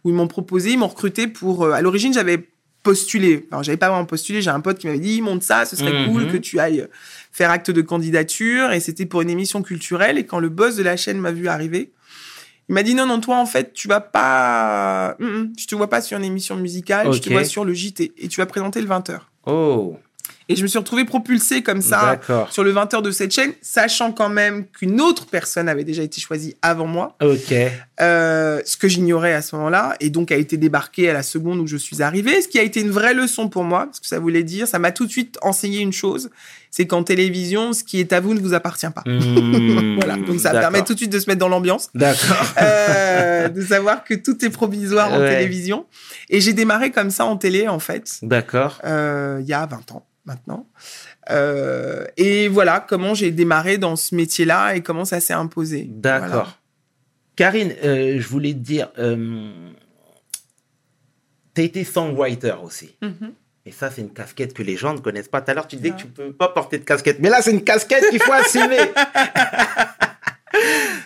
[0.03, 1.63] où ils m'ont proposé, ils m'ont recruté pour.
[1.65, 2.47] euh, à l'origine, j'avais
[2.83, 3.47] postulé.
[3.51, 4.41] Alors, j'avais pas vraiment postulé.
[4.41, 6.05] J'ai un pote qui m'avait dit, monte ça, ce serait Mhm.
[6.13, 6.87] cool que tu ailles
[7.31, 8.71] faire acte de candidature.
[8.71, 10.17] Et c'était pour une émission culturelle.
[10.17, 11.91] Et quand le boss de la chaîne m'a vu arriver,
[12.69, 15.15] il m'a dit, non, non, toi, en fait, tu vas pas.
[15.19, 17.73] Hum, hum, je te vois pas sur une émission musicale, je te vois sur le
[17.73, 18.13] JT.
[18.17, 19.19] Et tu vas présenter le 20h.
[19.45, 19.97] Oh,
[20.49, 22.19] Et je me suis retrouvée propulsée comme ça
[22.51, 26.21] sur le 20h de cette chaîne, sachant quand même qu'une autre personne avait déjà été
[26.21, 27.15] choisie avant moi.
[27.21, 27.53] Ok.
[27.99, 31.59] Euh, ce que j'ignorais à ce moment-là, et donc a été débarqué à la seconde
[31.59, 34.07] où je suis arrivée, ce qui a été une vraie leçon pour moi, parce que
[34.07, 36.29] ça voulait dire, ça m'a tout de suite enseigné une chose,
[36.69, 39.03] c'est qu'en télévision, ce qui est à vous ne vous appartient pas.
[39.05, 42.53] Hmm, Voilà, donc ça permet tout de suite de se mettre dans l'ambiance, D'accord.
[42.61, 45.85] euh, de savoir que tout est provisoire en télévision.
[46.29, 48.79] Et j'ai démarré comme ça en télé, en fait, D'accord.
[48.85, 50.67] euh, il y a 20 ans maintenant.
[51.31, 55.85] Euh, et voilà comment j'ai démarré dans ce métier-là et comment ça s'est imposé.
[55.89, 56.27] D'accord.
[56.29, 56.47] Voilà.
[57.35, 59.51] Karine, euh, je voulais te dire, euh,
[61.55, 62.95] tu as été songwriter aussi.
[63.01, 63.33] Mhm.
[63.65, 65.41] Et ça, c'est une casquette que les gens ne connaissent pas.
[65.41, 65.97] Tout à l'heure, tu disais Ah.
[65.97, 67.17] que tu peux pas porter de casquette.
[67.19, 68.77] Mais là, c'est une casquette qu'il faut assumer.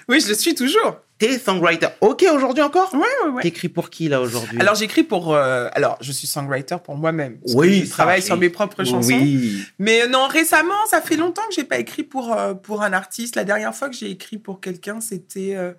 [0.07, 0.97] Oui, je le suis toujours.
[1.21, 1.89] T'es songwriter.
[2.01, 3.41] Ok, aujourd'hui encore Ouais, ouais, ouais.
[3.43, 4.59] T'écris pour qui, là, aujourd'hui?
[4.59, 5.35] Alors j'écris pour.
[5.35, 7.35] euh, alors je suis songwriter pour moi-même.
[7.41, 9.13] que Oui, je travaille sur mes propres chansons.
[9.13, 9.63] Oui.
[9.77, 12.91] Mais euh, non, récemment, ça fait longtemps que j'ai pas écrit pour euh, pour un
[12.91, 13.35] artiste.
[13.35, 15.73] La dernière fois que j'ai écrit pour quelqu'un, c'était euh,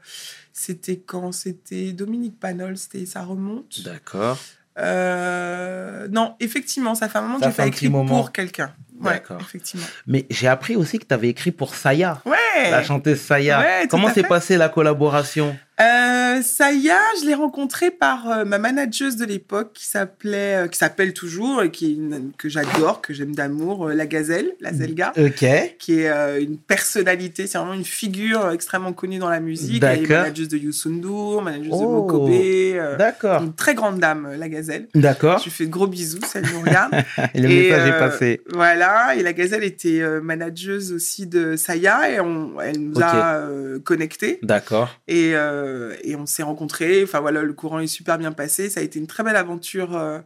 [0.52, 1.32] C'était quand?
[1.32, 3.82] C'était Dominique Panol, c'était ça remonte.
[3.82, 4.38] D'accord.
[4.78, 8.72] Euh, non, effectivement, ça fait un moment que Ça j'ai fait pas écrit pour quelqu'un.
[9.02, 9.38] Ouais, D'accord.
[9.40, 9.86] effectivement.
[10.06, 12.70] Mais j'ai appris aussi que tu avais écrit pour Saya, Ouais.
[12.70, 13.60] la chanteuse Saya.
[13.60, 15.56] Ouais, Comment s'est passée la collaboration?
[15.80, 20.78] Euh, Saya, je l'ai rencontrée par euh, ma manageuse de l'époque qui s'appelait, euh, qui
[20.78, 24.72] s'appelle toujours et qui est une- que j'adore, que j'aime d'amour, euh, la Gazelle, la
[24.72, 25.44] Zelga, Ok.
[25.78, 29.82] qui est euh, une personnalité, c'est vraiment une figure extrêmement connue dans la musique.
[29.82, 30.22] Elle est D'accord.
[30.24, 31.90] manageuse de Youssou N'Dour, manageuse de Oh.
[32.02, 33.42] Mokobé, euh, D'accord.
[33.42, 34.88] une très grande dame, euh, la Gazelle.
[34.94, 35.38] D'accord.
[35.38, 36.92] Je lui fais de gros bisous, si elle nous regarde.
[37.34, 38.40] Et le Et, message est euh, passé.
[38.52, 43.36] Voilà, et la Gazelle était euh, manageuse aussi de Saya et on, elle nous a
[43.36, 44.38] euh, connectés.
[44.42, 44.90] D'accord.
[45.08, 47.02] Et, euh, et on s'est rencontrés.
[47.02, 48.70] Enfin voilà, le courant est super bien passé.
[48.70, 50.18] Ça a été une très belle aventure euh,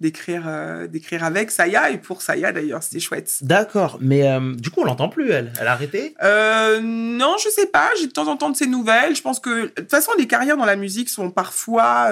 [0.00, 3.38] d'écrire euh, d'écrire avec Saya et pour Saya d'ailleurs, c'était chouette.
[3.42, 3.98] D'accord.
[4.00, 4.24] Mais
[4.56, 5.52] du coup, on l'entend plus, elle.
[5.60, 6.14] Elle a arrêté?
[6.22, 7.90] Non, je sais pas.
[8.00, 9.14] J'ai de temps en temps de ces nouvelles.
[9.16, 12.10] Je pense que de toute façon, les carrières dans la musique sont parfois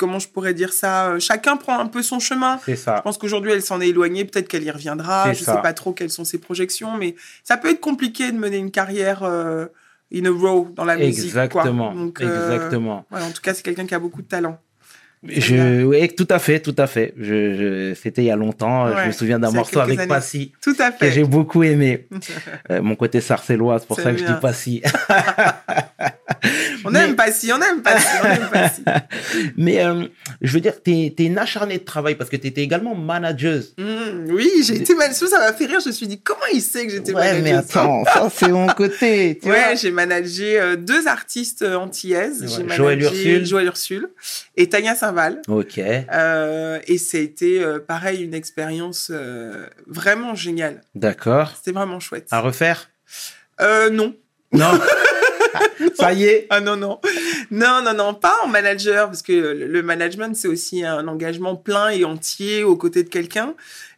[0.00, 1.18] comment je pourrais dire ça?
[1.18, 2.58] Chacun prend un peu son chemin.
[2.64, 2.96] C'est ça.
[2.96, 4.24] Je pense qu'aujourd'hui, elle s'en est éloignée.
[4.24, 5.32] Peut-être qu'elle y reviendra.
[5.32, 5.56] Je ça.
[5.56, 7.14] sais pas trop quelles sont ses projections, mais
[7.44, 9.66] ça peut être compliqué de mener une carrière euh,
[10.12, 11.32] in a row dans la musique.
[11.32, 11.42] quoi.
[11.44, 11.94] Exactement.
[11.94, 13.04] Donc, euh, Exactement.
[13.10, 14.58] ouais, en tout cas, c'est quelqu'un qui a beaucoup de talent.
[15.28, 17.12] Je, oui, tout à fait, tout à fait.
[17.18, 18.88] Je, je, c'était il y a longtemps.
[18.96, 20.08] Je me souviens d'un morceau avec années.
[20.08, 21.12] Passy Tout à que fait.
[21.12, 22.06] j'ai beaucoup aimé.
[22.70, 24.82] Euh, mon côté sarcellois, c'est pour ça que je dis Passy.
[26.84, 28.82] On Mais- aime pas si, on aime pas si, on aime pas si.
[29.56, 30.04] Mais euh,
[30.40, 33.74] je veux dire, t'es es une acharnée de travail parce que t'étais également manageuse.
[33.78, 35.28] Mmh, oui, j'ai été manager.
[35.28, 35.80] Ça m'a fait rire.
[35.82, 38.48] Je me suis dit, comment il sait que j'étais Ouais, manager mais attends, ça c'est
[38.48, 39.38] mon côté.
[39.42, 42.42] Tu Ouais, j'ai managé euh, deux artistes antillaises.
[42.42, 43.46] Ouais, J'ai managé Joël Ursule.
[43.46, 44.08] Joël Ursule
[44.56, 44.94] et Tania
[45.48, 45.78] Ok.
[45.78, 50.82] Euh, et été, euh, pareil, une expérience euh, vraiment géniale.
[50.94, 51.52] D'accord.
[51.56, 52.28] C'était vraiment chouette.
[52.30, 52.90] À refaire?
[53.90, 54.14] Non.
[54.52, 54.70] Non.
[55.98, 56.46] ça y est.
[56.50, 57.00] Ah non, non.
[57.50, 61.88] Non, non, non, pas en manager, parce que le management, c'est aussi un engagement plein
[61.90, 63.54] et entier aux côtés de quelqu'un.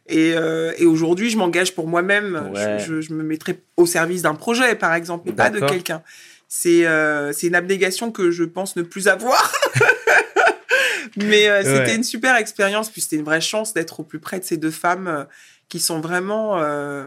[0.09, 2.51] Et, euh, et aujourd'hui, je m'engage pour moi-même.
[2.53, 2.77] Ouais.
[2.79, 6.01] Je, je- je me mettrai au service d'un projet, par exemple, mais pas de quelqu'un.
[6.49, 9.51] C'est euh, c'est une abnégation que je pense ne plus avoir.
[11.17, 11.95] mais euh, c'était Ouais.
[11.95, 14.71] une super expérience, puis c'était une vraie chance d'être au plus près de ces deux
[14.71, 15.23] femmes euh,
[15.69, 16.59] qui sont vraiment...
[16.61, 17.05] euh,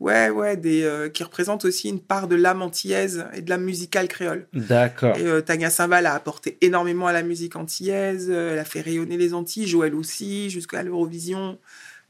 [0.00, 4.06] Ouais, ouais, des, qui représentent aussi une part de l'âme antillaise et de l'âme musicale
[4.06, 4.46] créole.
[4.52, 5.16] D'accord.
[5.18, 8.30] Et Tania Saint-Val a apporté énormément à la musique antillaise.
[8.30, 11.58] elle a fait rayonner les Antilles, Joël aussi, jusqu'à l'Eurovision.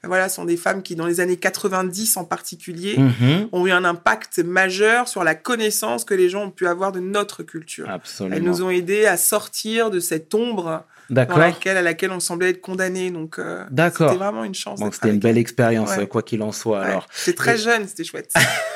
[0.04, 3.48] Voilà, sont des femmes qui, dans les années 90 en particulier, Mhm.
[3.50, 7.00] ont eu un impact majeur sur la connaissance que les gens ont pu avoir de
[7.00, 7.90] notre culture.
[7.90, 8.36] Absolument.
[8.36, 12.50] Elles nous ont aidés à sortir de cette ombre dans laquelle, à laquelle on semblait
[12.50, 13.10] être condamné.
[13.10, 14.78] Donc, euh, c'était vraiment une chance.
[14.78, 16.06] Donc c'était une belle expérience, Ouais.
[16.06, 16.80] quoi qu'il en soit.
[16.80, 16.86] Ouais.
[16.86, 17.08] Alors.
[17.24, 18.32] J'étais très Et- jeune, c'était chouette.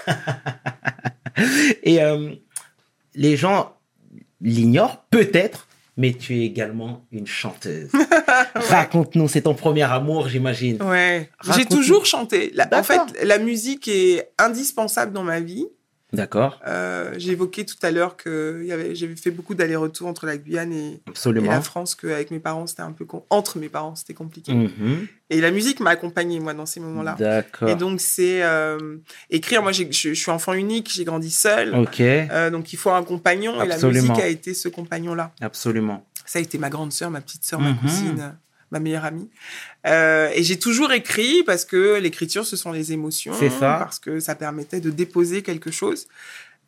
[1.82, 2.30] Et euh,
[3.14, 3.76] les gens
[4.40, 7.90] l'ignorent peut-être, mais tu es également une chanteuse.
[8.54, 10.82] Raconte-nous, c'est ton premier amour, j'imagine.
[10.82, 11.28] Ouais.
[11.56, 12.50] J'ai toujours chanté.
[12.54, 15.66] La- en fait, la musique est indispensable dans ma vie.
[16.12, 21.00] D'accord, Euh, J'évoquais tout à l'heure que j'avais fait beaucoup d'allers-retours entre la Guyane et,
[21.36, 23.24] et la France, qu'avec mes parents, c'était un peu con.
[23.30, 24.52] Entre mes parents, c'était compliqué.
[24.52, 25.06] Mhm.
[25.30, 27.16] Et la musique m'a accompagnée, moi, dans ces moments-là.
[27.18, 27.76] Et D'accord.
[27.76, 28.98] donc, c'est euh,
[29.30, 29.62] écrire.
[29.62, 31.74] Moi, j'ai- je, je suis enfant unique, j'ai grandi seule.
[31.74, 33.54] Ok, Euh, donc, il faut un compagnon.
[33.62, 35.32] Et la musique a été ce compagnon-là.
[35.40, 36.06] absolument.
[36.26, 37.78] Ça a été ma grande sœur, ma petite sœur, ma Mhm.
[37.78, 38.34] cousine,
[38.72, 39.30] ma meilleure amie.
[39.86, 43.32] Euh, et j'ai toujours écrit parce que l'écriture, ce sont les émotions.
[43.38, 43.76] C'est ça.
[43.78, 46.08] Parce que ça permettait de déposer quelque chose.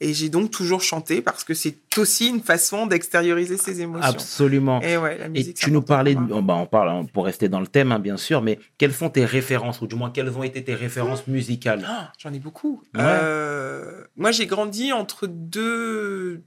[0.00, 4.10] Et j'ai donc toujours chanté parce que c'est aussi une façon d'extérioriser ses émotions.
[4.10, 4.82] Absolument.
[4.82, 5.56] Et ouais, la Et musique.
[5.56, 7.92] c'est tu nous parlais, de- oh, bah, on parle, hein, pour rester dans le thème,
[7.92, 10.74] hein, bien sûr, mais quelles sont tes références, ou du moins quelles ont été tes
[10.74, 11.86] références musicales?
[11.88, 12.82] Ah, J'en ai beaucoup.
[12.94, 13.00] Ouais.
[13.02, 16.42] Euh, moi, j'ai grandi entre deux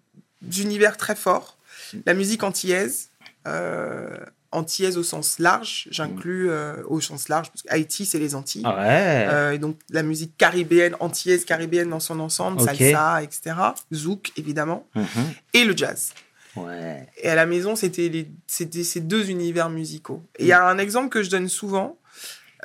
[0.59, 1.57] univers très forts.
[2.05, 3.09] La musique antillaise,
[3.47, 4.17] euh,
[4.51, 8.63] antillaise au sens large, j'inclus euh, au sens large, parce qu'Haïti, c'est les Antilles.
[8.65, 9.25] Ah Ouais.
[9.29, 13.55] Euh, et donc la musique caribéenne, antillaise caribéenne dans son ensemble, salsa, etc.
[13.93, 14.87] Zouk, évidemment.
[14.95, 15.05] Mhm.
[15.53, 16.13] Et le jazz.
[16.55, 17.07] Ouais.
[17.21, 20.23] Et à la maison, c'était ces deux univers musicaux.
[20.39, 21.97] Et il y a un exemple que je donne souvent,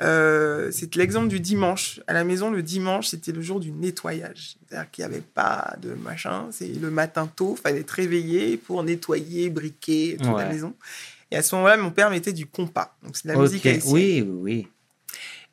[0.01, 1.99] euh, c'est l'exemple du dimanche.
[2.07, 4.55] À la maison, le dimanche, c'était le jour du nettoyage.
[4.67, 6.47] C'est-à-dire qu'il n'y avait pas de machin.
[6.51, 10.43] C'est le matin tôt, fallait être réveillé pour nettoyer, briquer toute Ouais.
[10.43, 10.73] la maison.
[11.33, 12.95] Et à ce moment-là, mon père mettait du compas.
[13.01, 13.41] Donc c'est de la Ok.
[13.45, 13.91] musique haïtienne.
[13.91, 14.67] Oui, oui, oui.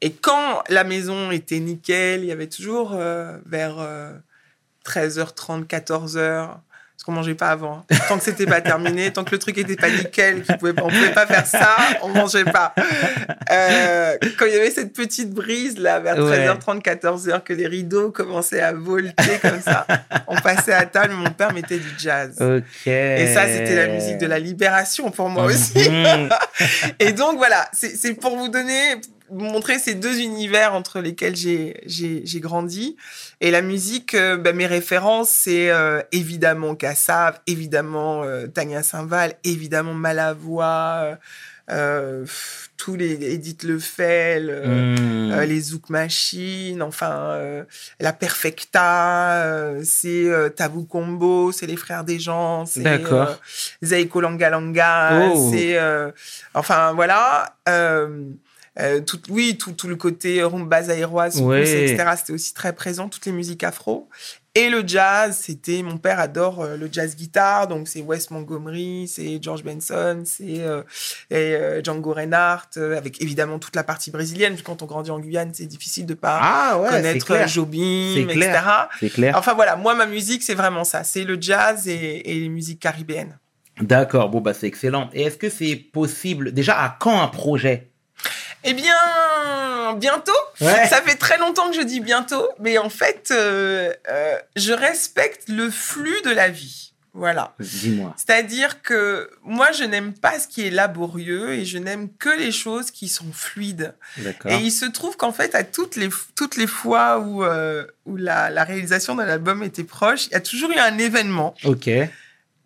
[0.03, 4.12] Et quand la maison était nickel, il y avait toujours euh, vers euh,
[4.85, 6.59] 13h30, 14h,
[7.00, 7.82] Parce qu'on mangeait pas avant.
[8.08, 10.88] Tant que c'était pas terminé, tant que le truc était pas nickel, qu'on pouvait, on
[10.90, 12.74] pouvait pas faire ça, on mangeait pas.
[13.50, 16.46] Euh, quand il y avait cette petite brise là, vers Ouais.
[16.46, 19.86] 13h30, 14h, que les rideaux commençaient à volter comme ça,
[20.26, 22.36] on passait à table, mon père mettait du jazz.
[22.84, 25.88] Et ça, c'était la musique de la libération pour moi aussi.
[25.88, 26.28] Mhm.
[27.00, 29.00] Et donc voilà, c'est pour vous donner,
[29.33, 32.97] montrer ces deux univers entre lesquels j'ai grandi.
[33.40, 39.35] Et la musique, euh, bah, mes références, c'est euh, évidemment Kassav, évidemment euh, Tania Saint-Val,
[39.45, 41.19] évidemment Malavoie,
[41.71, 42.25] euh,
[42.77, 44.51] tous les Edith Lefel.
[44.51, 47.64] euh, les Zouk Machines, enfin
[48.01, 52.83] la Perfecta, c'est Tabou Combo, c'est les frères des gens, c'est
[53.83, 55.51] Zaiko Langa Langa, Oh.
[55.53, 55.79] c'est
[56.55, 57.55] enfin voilà.
[58.81, 61.61] Euh, tout, oui, tout, tout le côté rumba zaïroise, Ouais.
[61.62, 62.12] etc.
[62.16, 64.09] C'était aussi très présent, toutes les musiques afro.
[64.57, 69.07] Et le jazz, c'était, mon père adore euh, le jazz guitare, donc c'est Wes Montgomery,
[69.07, 70.83] c'est George Benson, c'est euh,
[71.33, 74.55] euh, Django Reinhardt, avec évidemment toute la partie brésilienne.
[74.55, 77.47] parce que Quand on grandit en Guyane, c'est difficile de pas Ah ouais, connaître.
[77.47, 78.61] Jobim, etc.
[78.99, 79.37] C'est clair.
[79.38, 82.81] Enfin voilà, moi ma musique c'est vraiment ça, c'est le jazz et, et les musiques
[82.81, 83.38] caribéennes.
[83.81, 85.11] D'accord, bon bah c'est excellent.
[85.14, 87.89] Et est-ce que c'est possible déjà à quand un projet?
[88.64, 90.33] Eh bien, bientôt.
[90.61, 90.87] Ouais.
[90.88, 95.49] Ça fait très longtemps que je dis bientôt, mais en fait, euh, euh, je respecte
[95.49, 96.92] le flux de la vie.
[97.12, 97.55] Voilà.
[97.59, 98.14] Dis-moi.
[98.16, 102.53] C'est-à-dire que moi, je n'aime pas ce qui est laborieux et je n'aime que les
[102.53, 103.94] choses qui sont fluides.
[104.18, 104.53] D'accord.
[104.53, 108.16] Et il se trouve qu'en fait, à toutes les, toutes les fois où, euh, où
[108.16, 111.90] la, la réalisation de l'album était proche, il y a toujours eu un événement Ok,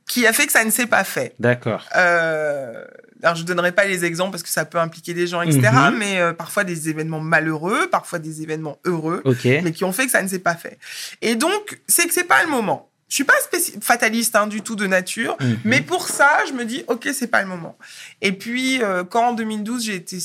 [0.07, 1.35] qui a fait que ça ne s'est pas fait.
[1.39, 1.87] d'accord.
[1.97, 2.85] Euh,
[3.23, 5.71] alors, je donnerai pas les exemples parce que ça peut impliquer des gens, etc.
[5.73, 5.97] Mhm.
[5.99, 10.11] Mais euh, parfois des événements malheureux, parfois des événements heureux, mais qui ont fait que
[10.11, 10.79] ça ne s'est pas fait.
[11.23, 12.91] Et donc, c'est que c'est pas le moment.
[13.09, 13.35] Je suis pas
[13.81, 15.59] fataliste hein, du tout de nature, Mhm.
[15.65, 17.79] mais pour ça, je me dis, ok, c'est pas le moment.
[18.23, 20.19] Et puis, euh, quand en 2012, j'ai été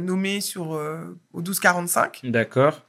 [0.00, 1.00] nommée sur euh,
[1.32, 2.82] au 1245, D'accord.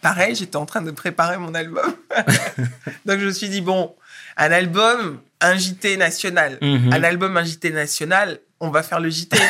[0.00, 1.92] pareil, j'étais en train de préparer mon album.
[3.04, 3.94] donc, je me suis dit, bon,
[4.36, 6.58] un album, un JT national.
[6.62, 6.92] Mhm.
[6.92, 9.36] Un album, un JT national, on va faire le JT.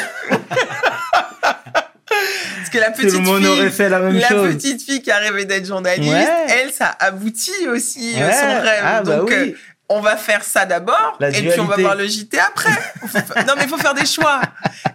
[1.37, 4.55] Parce que la petite fille, aurait fait la même la chose.
[4.55, 6.46] petite fille qui a rêvé d'être journaliste, Ouais.
[6.48, 8.33] elle, ça aboutit aussi euh, Ouais.
[8.33, 8.83] son rêve.
[8.85, 9.35] Ah, bah Donc, oui.
[9.35, 9.57] euh,
[9.88, 12.70] on va faire ça d'abord, et puis on va voir le JT après.
[13.46, 14.40] Non, mais il faut faire des choix.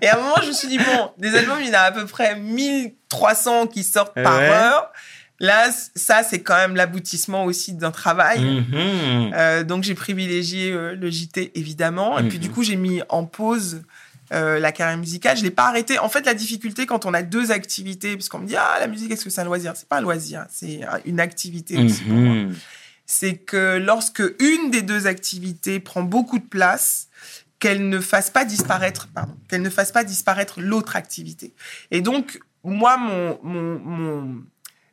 [0.02, 1.80] Et à un moment, je me suis dit, bon, des albums, il y en a
[1.82, 4.92] à peu près 1300 qui sortent par heure.
[5.42, 8.40] Là, ça, c'est quand même l'aboutissement aussi d'un travail.
[8.44, 9.32] Mhm.
[9.34, 12.44] Euh, donc j'ai privilégié euh, le JT évidemment et puis Mhm.
[12.44, 13.84] du coup j'ai mis en pause
[14.32, 15.38] euh, la carrière musicale.
[15.38, 16.00] Je l'ai pas arrêté.
[16.00, 18.88] En fait la difficulté quand on a deux activités, parce qu'on me dit ah la
[18.88, 19.74] musique est-ce que c'est un loisir?
[19.76, 22.36] C'est pas un loisir, c'est un- une activité aussi pour moi.
[22.36, 22.56] Mhm.
[23.06, 27.08] C'est que lorsque une des deux activités prend beaucoup de place,
[27.58, 31.54] qu'elle ne fasse pas disparaître, pardon, qu'elle ne fasse pas disparaître l'autre activité.
[31.92, 34.42] Et donc moi mon mon, mon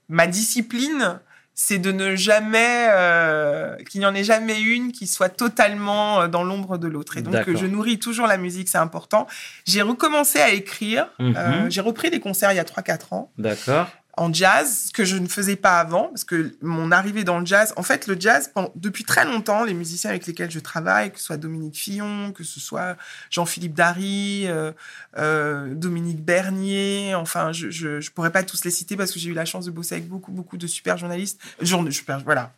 [0.08, 1.20] ma discipline
[1.58, 6.28] c'est de ne jamais euh, qu'il n'y en ait jamais une qui soit totalement euh,
[6.28, 7.16] dans l'ombre de l'autre.
[7.16, 9.26] Et donc je nourris toujours la musique, c'est important.
[9.64, 11.08] J'ai recommencé à écrire.
[11.18, 11.34] Mhm.
[11.36, 13.88] euh, j'ai repris des concerts il y a 3-4 ans D'accord.
[14.16, 17.74] En jazz, que je ne faisais pas avant, parce que mon arrivée dans le jazz,
[17.76, 21.24] en fait, le jazz, depuis très longtemps, les musiciens avec lesquels je travaille, que ce
[21.26, 22.96] soit Dominique Fillon, que ce soit
[23.30, 24.72] Jean-Philippe Dary, euh,
[25.18, 29.34] euh, Dominique Bernier, enfin, je, je pourrais pas tous les citer parce que j'ai eu
[29.34, 31.40] la chance de bosser avec beaucoup, beaucoup de super journalistes.
[31.60, 32.52] Journ- super, voilà.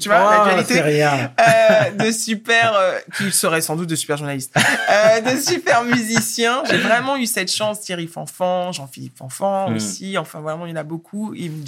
[0.00, 1.32] Tu vois, Oh, rien.
[1.38, 4.54] euh, de super, euh, qui seraient sans doute de super journalistes,
[4.90, 6.62] euh, de super musiciens.
[6.68, 7.80] J'ai vraiment eu cette chance.
[7.80, 9.76] Thierry Fanfan, Jean-Philippe Fanfan Mm.
[9.76, 10.18] aussi.
[10.18, 11.34] Enfin, vraiment, il y en a beaucoup.
[11.38, 11.62] Im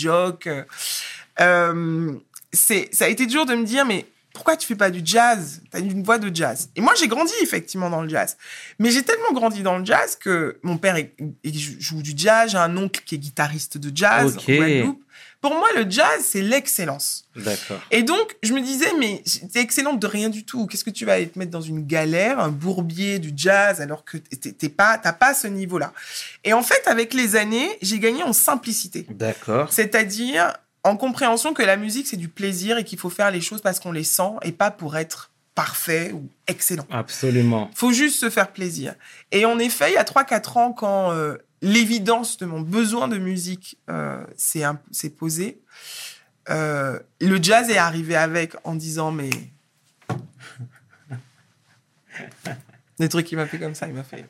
[1.40, 2.12] euh,
[2.52, 5.60] c'est, ça a été dur de me dire, mais pourquoi tu fais pas du jazz?
[5.70, 6.70] T'as une voix de jazz.
[6.76, 8.36] Et moi, j'ai grandi effectivement dans le jazz.
[8.78, 12.50] Mais j'ai tellement grandi dans le jazz que mon père est- est- joue du jazz.
[12.52, 15.02] J'ai un oncle qui est guitariste de jazz en Guadeloupe.
[15.42, 17.24] Pour moi, le jazz, c'est l'excellence.
[17.34, 17.80] D'accord.
[17.90, 20.68] Et donc, je me disais, mais t'es excellente de rien du tout.
[20.68, 24.04] Qu'est-ce que tu vas aller te mettre dans une galère, un bourbier du jazz, alors
[24.04, 25.92] que t'es t'es pas, t'as pas ce niveau-là.
[26.44, 29.04] Et en fait, avec les années, j'ai gagné en simplicité.
[29.10, 29.72] D'accord.
[29.72, 30.52] C'est-à-dire
[30.84, 33.80] en compréhension que la musique, c'est du plaisir et qu'il faut faire les choses parce
[33.80, 36.86] qu'on les sent et pas pour être parfait ou excellent.
[36.90, 37.70] Absolument.
[37.74, 38.94] faut juste se faire plaisir.
[39.32, 43.16] Et en effet, il y a 3-4 ans, quand euh, l'évidence de mon besoin de
[43.16, 45.62] musique euh, s'est posée,
[46.50, 49.30] euh, le jazz est arrivé avec en disant mais...
[52.98, 54.26] Des trucs qui m'a fait comme ça, il m'a fait...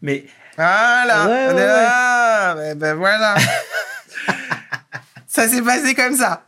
[0.00, 0.26] Mais
[0.56, 3.36] Voilà, Ouais, ouais, là, ben, ben voilà.
[5.26, 6.44] ça s'est passé comme ça.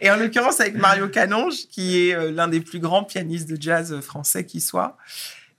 [0.00, 3.48] Et Et en l'occurrence avec Mario Canonge, qui est euh, l'un des plus grands pianistes
[3.48, 4.96] de jazz français qui soit,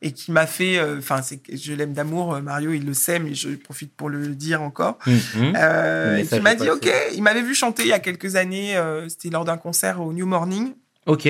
[0.01, 2.93] et qui m'a fait, euh, enfin, c'est que je l'aime d'amour, euh, Mario, il le
[2.93, 4.97] sait, mais je profite pour le dire encore.
[5.05, 5.53] Mhm.
[5.57, 8.35] Euh, Le et qui m'a dit, ok, il m'avait vu chanter il y a quelques
[8.35, 10.73] années, euh, c'était lors d'un concert au New Morning.
[11.05, 11.27] Ok.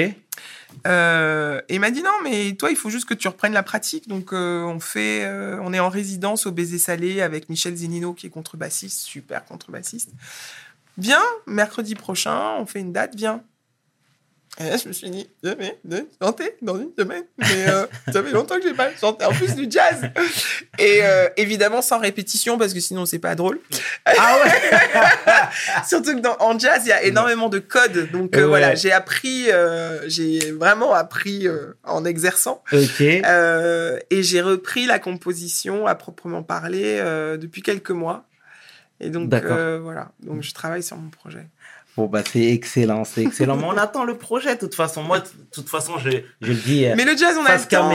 [0.87, 3.63] Euh, et il m'a dit non, mais toi, il faut juste que tu reprennes la
[3.63, 4.07] pratique.
[4.07, 8.13] Donc, euh, on fait, euh, on est en résidence au Baiser Salé avec Michel Zenino,
[8.13, 10.11] qui est contrebassiste, super contrebassiste.
[10.97, 13.41] Viens, mercredi prochain, on fait une date, viens.
[14.59, 15.77] Et là, je me suis dit, je vais
[16.21, 17.23] chanter dans une semaine.
[17.37, 19.23] Mais euh, ça fait longtemps que j'ai pas chanté.
[19.23, 20.01] En plus du jazz.
[20.77, 23.59] Et euh, évidemment, sans répétition, parce que sinon, c'est pas drôle.
[24.05, 24.51] Ah ouais
[25.87, 28.11] Surtout que dans, en jazz, il y a énormément de codes.
[28.11, 28.47] Donc euh, Ouais.
[28.47, 29.47] voilà, j'ai appris,
[30.07, 31.47] j'ai vraiment appris
[31.83, 32.61] en exerçant.
[32.73, 33.01] Ok.
[33.01, 36.97] Euh, et j'ai repris la composition à proprement parler
[37.39, 38.25] depuis quelques mois.
[38.99, 41.47] Et donc voilà, donc je travaille sur mon projet.
[41.99, 43.57] Bon, bah, c'est excellent, c'est excellent.
[43.57, 45.03] Mais on attend le projet, de toute façon.
[45.03, 47.61] Moi, de toute façon, je, je le dis euh, Mais le jazz, on a le
[47.65, 47.91] temps.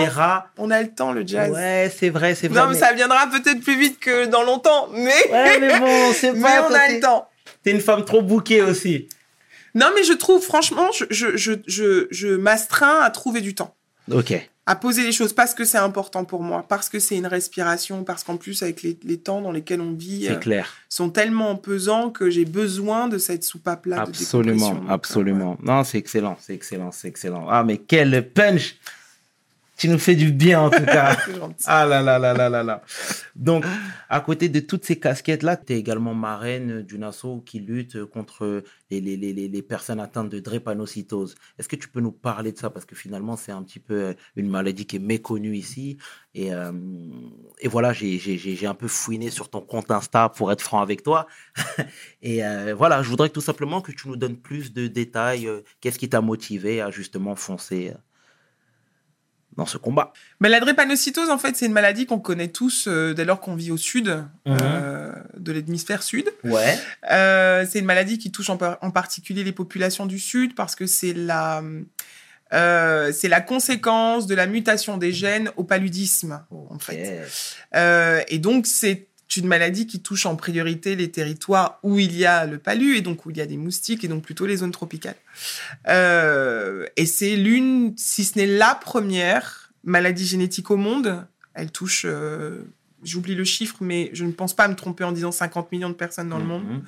[0.59, 1.51] On a le temps, le jazz.
[1.51, 2.61] Ouais, c'est vrai, c'est vrai.
[2.61, 6.33] non, mais ça viendra peut-être plus vite que dans longtemps, mais, Ouais, mais bon, c'est
[6.35, 6.65] mais pas.
[6.67, 7.29] on toi, a le temps.
[7.63, 9.09] T'es une femme trop bouquée aussi.
[9.75, 13.75] Non, mais je trouve, franchement, je, je, je, je, je m'astreins à trouver du temps.
[14.13, 14.35] Ok.
[14.67, 18.03] À poser les choses parce que c'est important pour moi, parce que c'est une respiration,
[18.03, 20.73] parce qu'en plus avec les, les temps dans lesquels on vit euh, clair.
[20.89, 24.01] sont tellement pesants que j'ai besoin de cette soupape là.
[24.01, 25.59] Absolument, absolument.
[25.63, 27.47] Non, c'est excellent, c'est excellent, c'est excellent.
[27.51, 28.77] Ah, mais quel punch
[29.77, 31.17] Tu nous fais du bien, en tout cas.
[31.67, 32.83] Ah là là là là là là.
[33.35, 33.65] Donc,
[34.09, 38.63] à côté de toutes ces casquettes-là, tu es également marraine d'une asso qui lutte contre
[38.91, 41.35] les, les, les, les- personnes atteintes de drépanocytose.
[41.59, 42.71] Est-ce que tu peux nous parler de ça?
[42.71, 45.97] Parce que finalement, c'est un petit peu euh, une maladie qui est méconnue ici.
[46.35, 46.71] Et, euh,
[47.61, 51.27] et voilà, j'ai un peu fouiné sur ton compte Insta pour être franc avec toi.
[52.23, 55.49] et euh, voilà, je voudrais tout simplement que tu nous donnes plus de détails.
[55.81, 57.93] Qu'est-ce qui t'a motivé à justement foncer
[59.57, 63.15] dans ce combat Mais la drépanocytose, en fait, c'est une maladie qu'on connaît tous euh,
[63.15, 64.09] dès lors qu'on vit au sud
[64.47, 64.57] Mhm.
[64.63, 66.27] euh, de l'hémisphère sud.
[66.45, 66.79] Ouais.
[67.11, 70.75] Euh, c'est une maladie qui touche en, par- en particulier les populations du sud parce
[70.75, 71.63] que c'est la
[72.53, 77.23] euh, c'est la conséquence de la mutation des gènes au paludisme en fait.
[77.75, 82.25] Euh, et donc, c'est une maladie qui touche en priorité les territoires où il y
[82.25, 84.59] a le palu et donc où il y a des moustiques et donc plutôt les
[84.59, 85.17] zones tropicales.
[85.89, 91.27] Euh, et c'est l'une, si ce n'est la première maladie génétique au monde.
[91.55, 92.63] Elle touche, euh,
[93.05, 95.95] j'oublie le chiffre, mais je ne pense pas me tromper en disant 50 millions de
[95.95, 96.83] personnes dans le monde.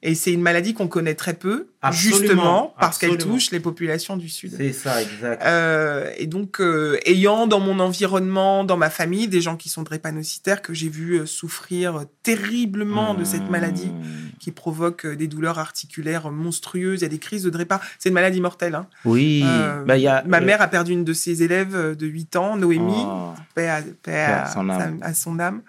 [0.00, 4.16] Et c'est une maladie qu'on connaît très peu, Absolument, justement parce qu'elle touche les populations
[4.16, 4.54] du Sud.
[4.56, 5.42] C'est ça, exact.
[5.44, 9.82] Euh, et donc, euh, ayant dans mon environnement, dans ma famille, des gens qui sont
[9.82, 14.38] drépanocytaires que j'ai vu euh, souffrir terriblement de cette maladie Mmh.
[14.38, 17.80] qui provoque des douleurs articulaires monstrueuses, il y a des crises de drépa.
[17.98, 18.76] C'est une maladie mortelle.
[18.76, 18.86] Hein.
[19.04, 22.06] Oui, Euh, bah, il y a, Ma mère a perdu une de ses élèves de
[22.06, 24.98] 8 ans, Noémie, oh, paix à, paix à à- son âme.
[25.02, 25.62] à son âme,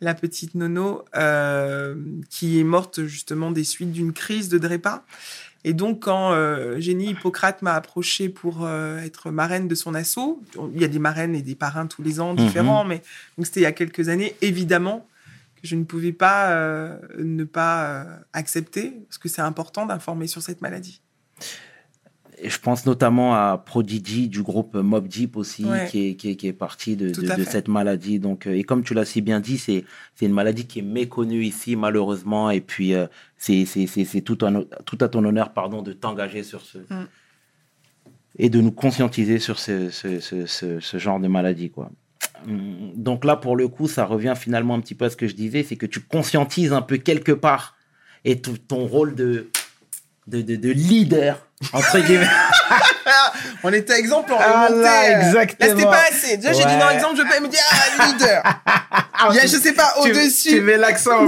[0.00, 1.94] la petite Nono, euh,
[2.30, 5.04] qui est morte justement des suites d'une crise de drépa.
[5.62, 10.42] Et donc, quand euh, Génie Hippocrate m'a approché pour euh, être marraine de son assaut,
[10.74, 13.02] il y a des marraines et des parrains tous les ans différents, mais
[13.36, 15.06] donc c'était il y a quelques années, évidemment
[15.60, 20.40] que je ne pouvais pas euh, ne pas accepter, parce que c'est important d'informer sur
[20.40, 21.02] cette maladie.
[22.42, 25.86] Et je pense notamment à Prodigy du groupe Mob Deep aussi, Ouais.
[25.90, 27.12] qui, est, qui, est, qui est parti de,
[27.44, 28.18] cette maladie.
[28.18, 29.84] Donc, euh, et comme tu l'as si bien dit, c'est
[30.22, 32.50] une maladie qui est méconnue ici, malheureusement.
[32.50, 33.66] Et puis, euh, c'est
[34.24, 36.78] tout, un- tout à ton honneur pardon, de t'engager sur ce.
[36.78, 37.06] Mm.
[38.38, 41.70] Et de nous conscientiser sur ce, ce, ce, ce, ce genre de maladie.
[41.70, 41.90] Quoi.
[42.46, 45.26] Hum, Donc là, pour le coup, ça revient finalement un petit peu à ce que
[45.26, 47.76] je disais, c'est que tu conscientises un peu quelque part
[48.24, 49.48] et ton rôle de,
[50.26, 52.26] de, de, de leader, entre guillemets.
[53.62, 55.68] On était exemple, on Ah remontait, là, exactement.
[55.68, 56.36] Là, c'était pas assez.
[56.38, 56.78] Déjà, j'ai dit Ouais.
[56.78, 58.42] non, exemple, je peux pas me dire, ah, leader.
[59.30, 60.48] Il y a, je sais pas, Tu- au-dessus.
[60.50, 61.26] Tu mets l'accent,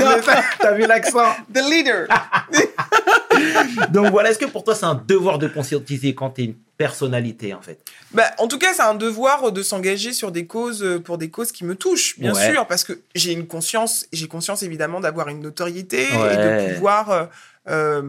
[0.59, 1.27] t'as vu l'accent.
[1.55, 2.07] The leader.
[3.91, 7.53] Donc voilà, est-ce que pour toi c'est un devoir de conscientiser quand t'es une personnalité
[7.55, 7.79] en fait?
[8.13, 11.29] Bah, en tout cas, c'est un devoir de s'engager sur des causes, euh, pour des
[11.31, 12.51] causes qui me touchent, bien Ouais.
[12.53, 16.37] sûr, parce que j'ai une conscience, j'ai conscience évidemment d'avoir une notoriété et Ouais.
[16.37, 17.25] de pouvoir euh,
[17.69, 18.03] euh,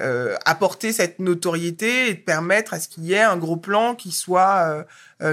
[0.00, 3.94] euh, apporter cette notoriété et de permettre à ce qu'il y ait un gros plan
[3.94, 4.84] qui soit euh,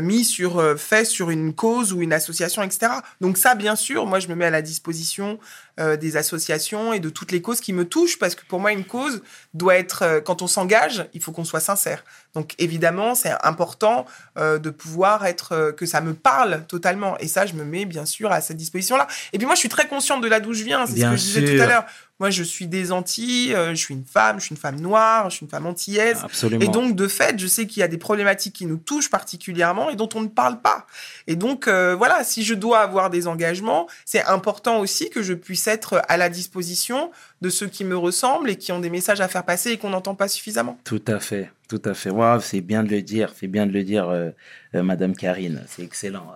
[0.01, 2.91] mis sur, euh, fait sur une cause ou une association, etc.
[3.21, 5.39] Donc ça, bien sûr, moi, je me mets à la disposition
[5.79, 8.71] euh, des associations et de toutes les causes qui me touchent, parce que pour moi,
[8.71, 9.21] une cause
[9.53, 12.03] doit être, euh, quand on s'engage, il faut qu'on soit sincère.
[12.35, 14.05] Donc évidemment, c'est important
[14.37, 17.17] euh, de pouvoir être, euh, que ça me parle totalement.
[17.19, 19.07] Et ça, je me mets bien sûr à cette disposition-là.
[19.33, 21.17] Et puis moi, je suis très consciente de là d'où je viens, c'est ce que
[21.17, 21.55] je disais sûr.
[21.55, 21.85] tout à l'heure.
[22.19, 25.29] Moi, je suis des Antilles, euh, je suis une femme, je suis une femme noire,
[25.29, 26.19] je suis une femme antillaise.
[26.21, 26.61] Absolument.
[26.61, 29.78] Et donc, de fait, je sais qu'il y a des problématiques qui nous touchent particulièrement
[29.87, 30.85] et dont on ne parle pas.
[31.27, 35.33] Et donc, euh, voilà, si je dois avoir des engagements, c'est important aussi que je
[35.33, 37.11] puisse être à la disposition
[37.41, 39.91] de ceux qui me ressemblent et qui ont des messages à faire passer et qu'on
[39.91, 40.77] n'entend pas suffisamment.
[40.83, 42.09] Tout à fait, tout à fait.
[42.09, 44.31] Waouh, c'est bien de le dire, c'est bien de le dire, euh,
[44.75, 45.63] euh, Madame Karine.
[45.67, 46.33] C'est excellent.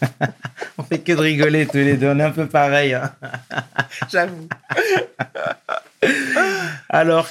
[0.78, 2.94] on fait que de rigoler tous les deux, on est un peu pareil.
[2.94, 3.12] hein.
[4.12, 4.46] J'avoue.
[6.88, 7.28] Alors,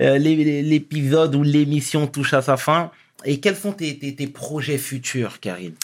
[0.00, 2.90] euh, l'é- l'é- l'épisode ou l'émission touche à sa fin.
[3.24, 5.74] Et quels sont tes, tes- tes projets futurs, Karine?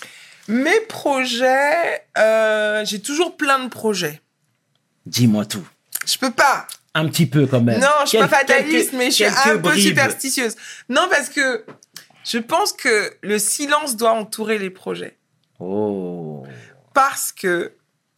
[0.48, 4.20] Mes projets, euh, j'ai toujours plein de projets.
[5.06, 5.66] Dis-moi tout.
[6.06, 6.66] Je peux pas.
[6.94, 7.80] Un petit peu quand même.
[7.80, 9.82] Non, je suis pas fataliste, quelques- mais je suis quelques un peu bribes.
[9.82, 10.54] superstitieuse.
[10.88, 11.64] Non, parce que
[12.24, 15.16] je pense que le silence doit entourer les projets.
[15.58, 16.46] Oh.
[16.94, 17.72] Parce que,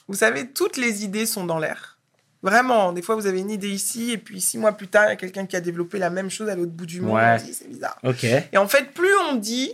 [0.08, 1.95] vous savez, toutes les idées sont dans l'air.
[2.43, 5.09] Vraiment, des fois, vous avez une idée ici, et puis six mois plus tard, il
[5.09, 7.14] y a quelqu'un qui a développé la même chose à l'autre bout du monde.
[7.16, 7.39] Ouais.
[7.39, 7.99] C'est bizarre.
[8.53, 9.72] Et en fait, plus on dit,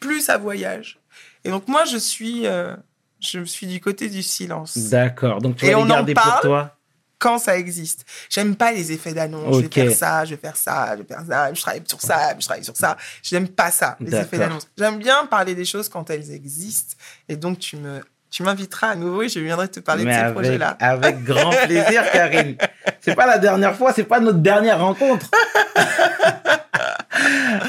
[0.00, 0.98] plus ça voyage.
[1.44, 2.74] Et donc, moi, je suis, euh,
[3.20, 4.76] je suis du côté du silence.
[4.76, 5.40] D'accord.
[5.40, 6.76] Donc tu Et vas on les en garder pour parle toi.
[7.18, 8.04] quand ça existe.
[8.28, 9.56] J'aime pas les effets d'annonce.
[9.56, 12.00] Je vais faire ça, je vais faire ça, je vais faire ça, je travaille sur
[12.00, 12.96] ça, je travaille sur ça.
[13.22, 14.68] J'aime pas ça, les effets d'annonce.
[14.76, 16.96] J'aime bien parler des choses quand elles existent.
[17.28, 18.00] Et donc, tu me,
[18.30, 20.76] tu m'inviteras à nouveau et je viendrai te parler Mais de ces avec, projets-là.
[20.80, 22.56] avec grand plaisir, Karine.
[23.00, 25.26] C'est pas la dernière fois, c'est pas notre dernière rencontre.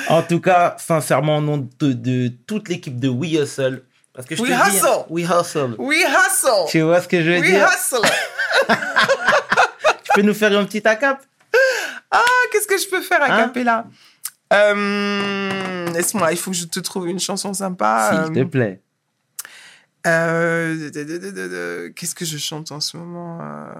[0.10, 3.84] en tout cas, sincèrement, au nom de, de toute l'équipe de We Hustle,
[4.14, 5.05] parce que je We te dis, Hustle.
[5.10, 5.76] We Hustle.
[5.78, 6.68] We hustle!
[6.70, 7.68] Tu vois ce que je veux We dire?
[7.68, 8.07] hustle!
[10.03, 11.22] Tu peux nous faire un petit acap?
[12.12, 12.20] Ah,
[12.51, 13.41] qu'est-ce que je peux faire à Hein?
[13.43, 13.86] Capella
[14.51, 18.24] euh, Laisse-moi, il faut que je te trouve une chanson sympa.
[18.26, 18.82] S'il te plaît.
[20.07, 23.73] Euh, Qu'est-ce que je chante en ce moment euh?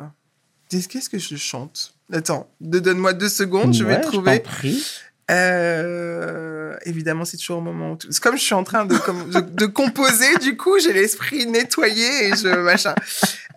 [0.70, 1.95] Qu'est-ce que je chante?
[2.13, 4.39] Attends, donne-moi deux secondes, je vais trouver.
[4.39, 4.86] prie.
[5.32, 7.95] Euh, évidemment, c'est toujours au moment où...
[7.95, 11.45] tout- comme je suis en train de, comme, de, de composer, du coup, j'ai l'esprit
[11.45, 12.47] nettoyé et je...
[12.63, 12.95] Machin.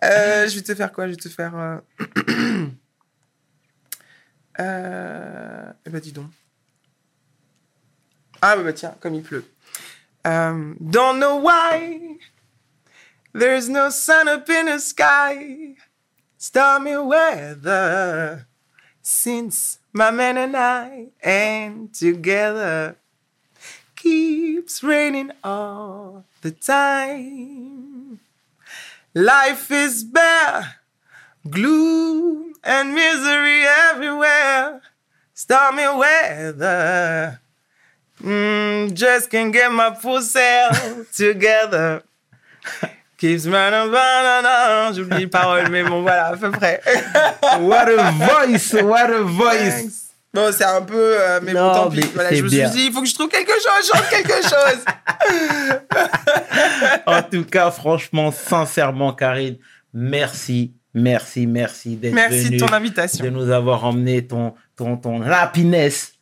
[0.03, 1.05] Euh, je vais te faire quoi?
[1.07, 1.53] Je vais te faire...
[1.55, 1.77] Euh...
[5.85, 6.27] Eh ben, dis donc.
[8.41, 9.45] Ah, bah, bah, tiens, comme il pleut.
[10.25, 12.17] Um, don't know why
[13.33, 15.75] there's no sun up in the sky.
[16.37, 18.47] Stormy weather
[19.01, 22.95] since my man and I ain't together.
[23.95, 28.19] Keeps raining all the time.
[29.13, 30.75] Life is bare,
[31.49, 34.81] gloom and misery everywhere.
[35.33, 37.39] Stormy weather.
[38.21, 42.03] Mm, just can't get my full self together.
[43.23, 44.93] Keeps on.
[44.93, 46.81] J'oublie les paroles, mais bon, voilà, à peu près.
[47.61, 49.81] What a voice, what a voice.
[49.81, 49.93] Thanks.
[50.33, 52.01] Bon, c'est un peu, euh, mais Non, bon, tant pis.
[52.13, 52.69] Voilà, je me bien.
[52.69, 54.83] suis dit, il faut que je trouve quelque chose, chante quelque chose.
[57.05, 59.57] En tout cas, franchement, sincèrement, Karine,
[59.93, 63.23] merci, merci, merci d'être Merci venue, de ton invitation.
[63.23, 66.12] de nous avoir emmené ton, ton, ton happiness,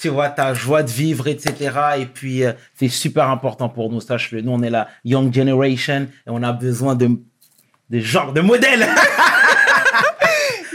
[0.00, 1.70] tu vois, ta joie de vivre, etc.
[1.98, 4.40] Et puis, euh, c'est super important pour nous, sache-le.
[4.40, 7.10] Nous, on est la young generation et on a besoin de,
[7.90, 8.88] de genre de modèles.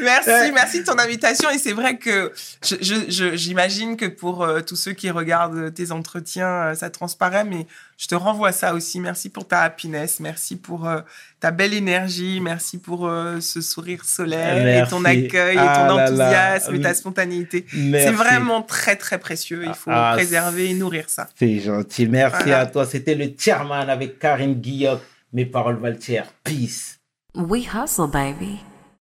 [0.06, 0.51] Merci, Ouais.
[0.51, 1.49] merci de ton invitation.
[1.49, 2.32] Et c'est vrai que
[2.64, 6.89] je- je- je- j'imagine que pour euh, tous ceux qui regardent tes entretiens, euh, ça
[6.89, 8.99] transparaît, mais je te renvoie ça aussi.
[8.99, 11.01] Merci pour ta happiness, merci pour euh,
[11.39, 15.95] ta belle énergie, merci pour euh, ce sourire solaire et ton accueil et Ah ton
[15.95, 16.06] là là.
[16.06, 17.66] enthousiasme et ta spontanéité.
[17.72, 19.64] C'est vraiment très, très précieux.
[19.66, 21.28] Il faut Ah, préserver et nourrir ça.
[21.38, 22.08] C'est gentil.
[22.08, 22.60] Merci Voilà.
[22.62, 22.86] à toi.
[22.86, 24.99] C'était le chairman avec Karine Guillaume.
[25.34, 25.97] Mes paroles valent
[26.43, 26.99] Peace.
[27.36, 28.60] We hustle, baby.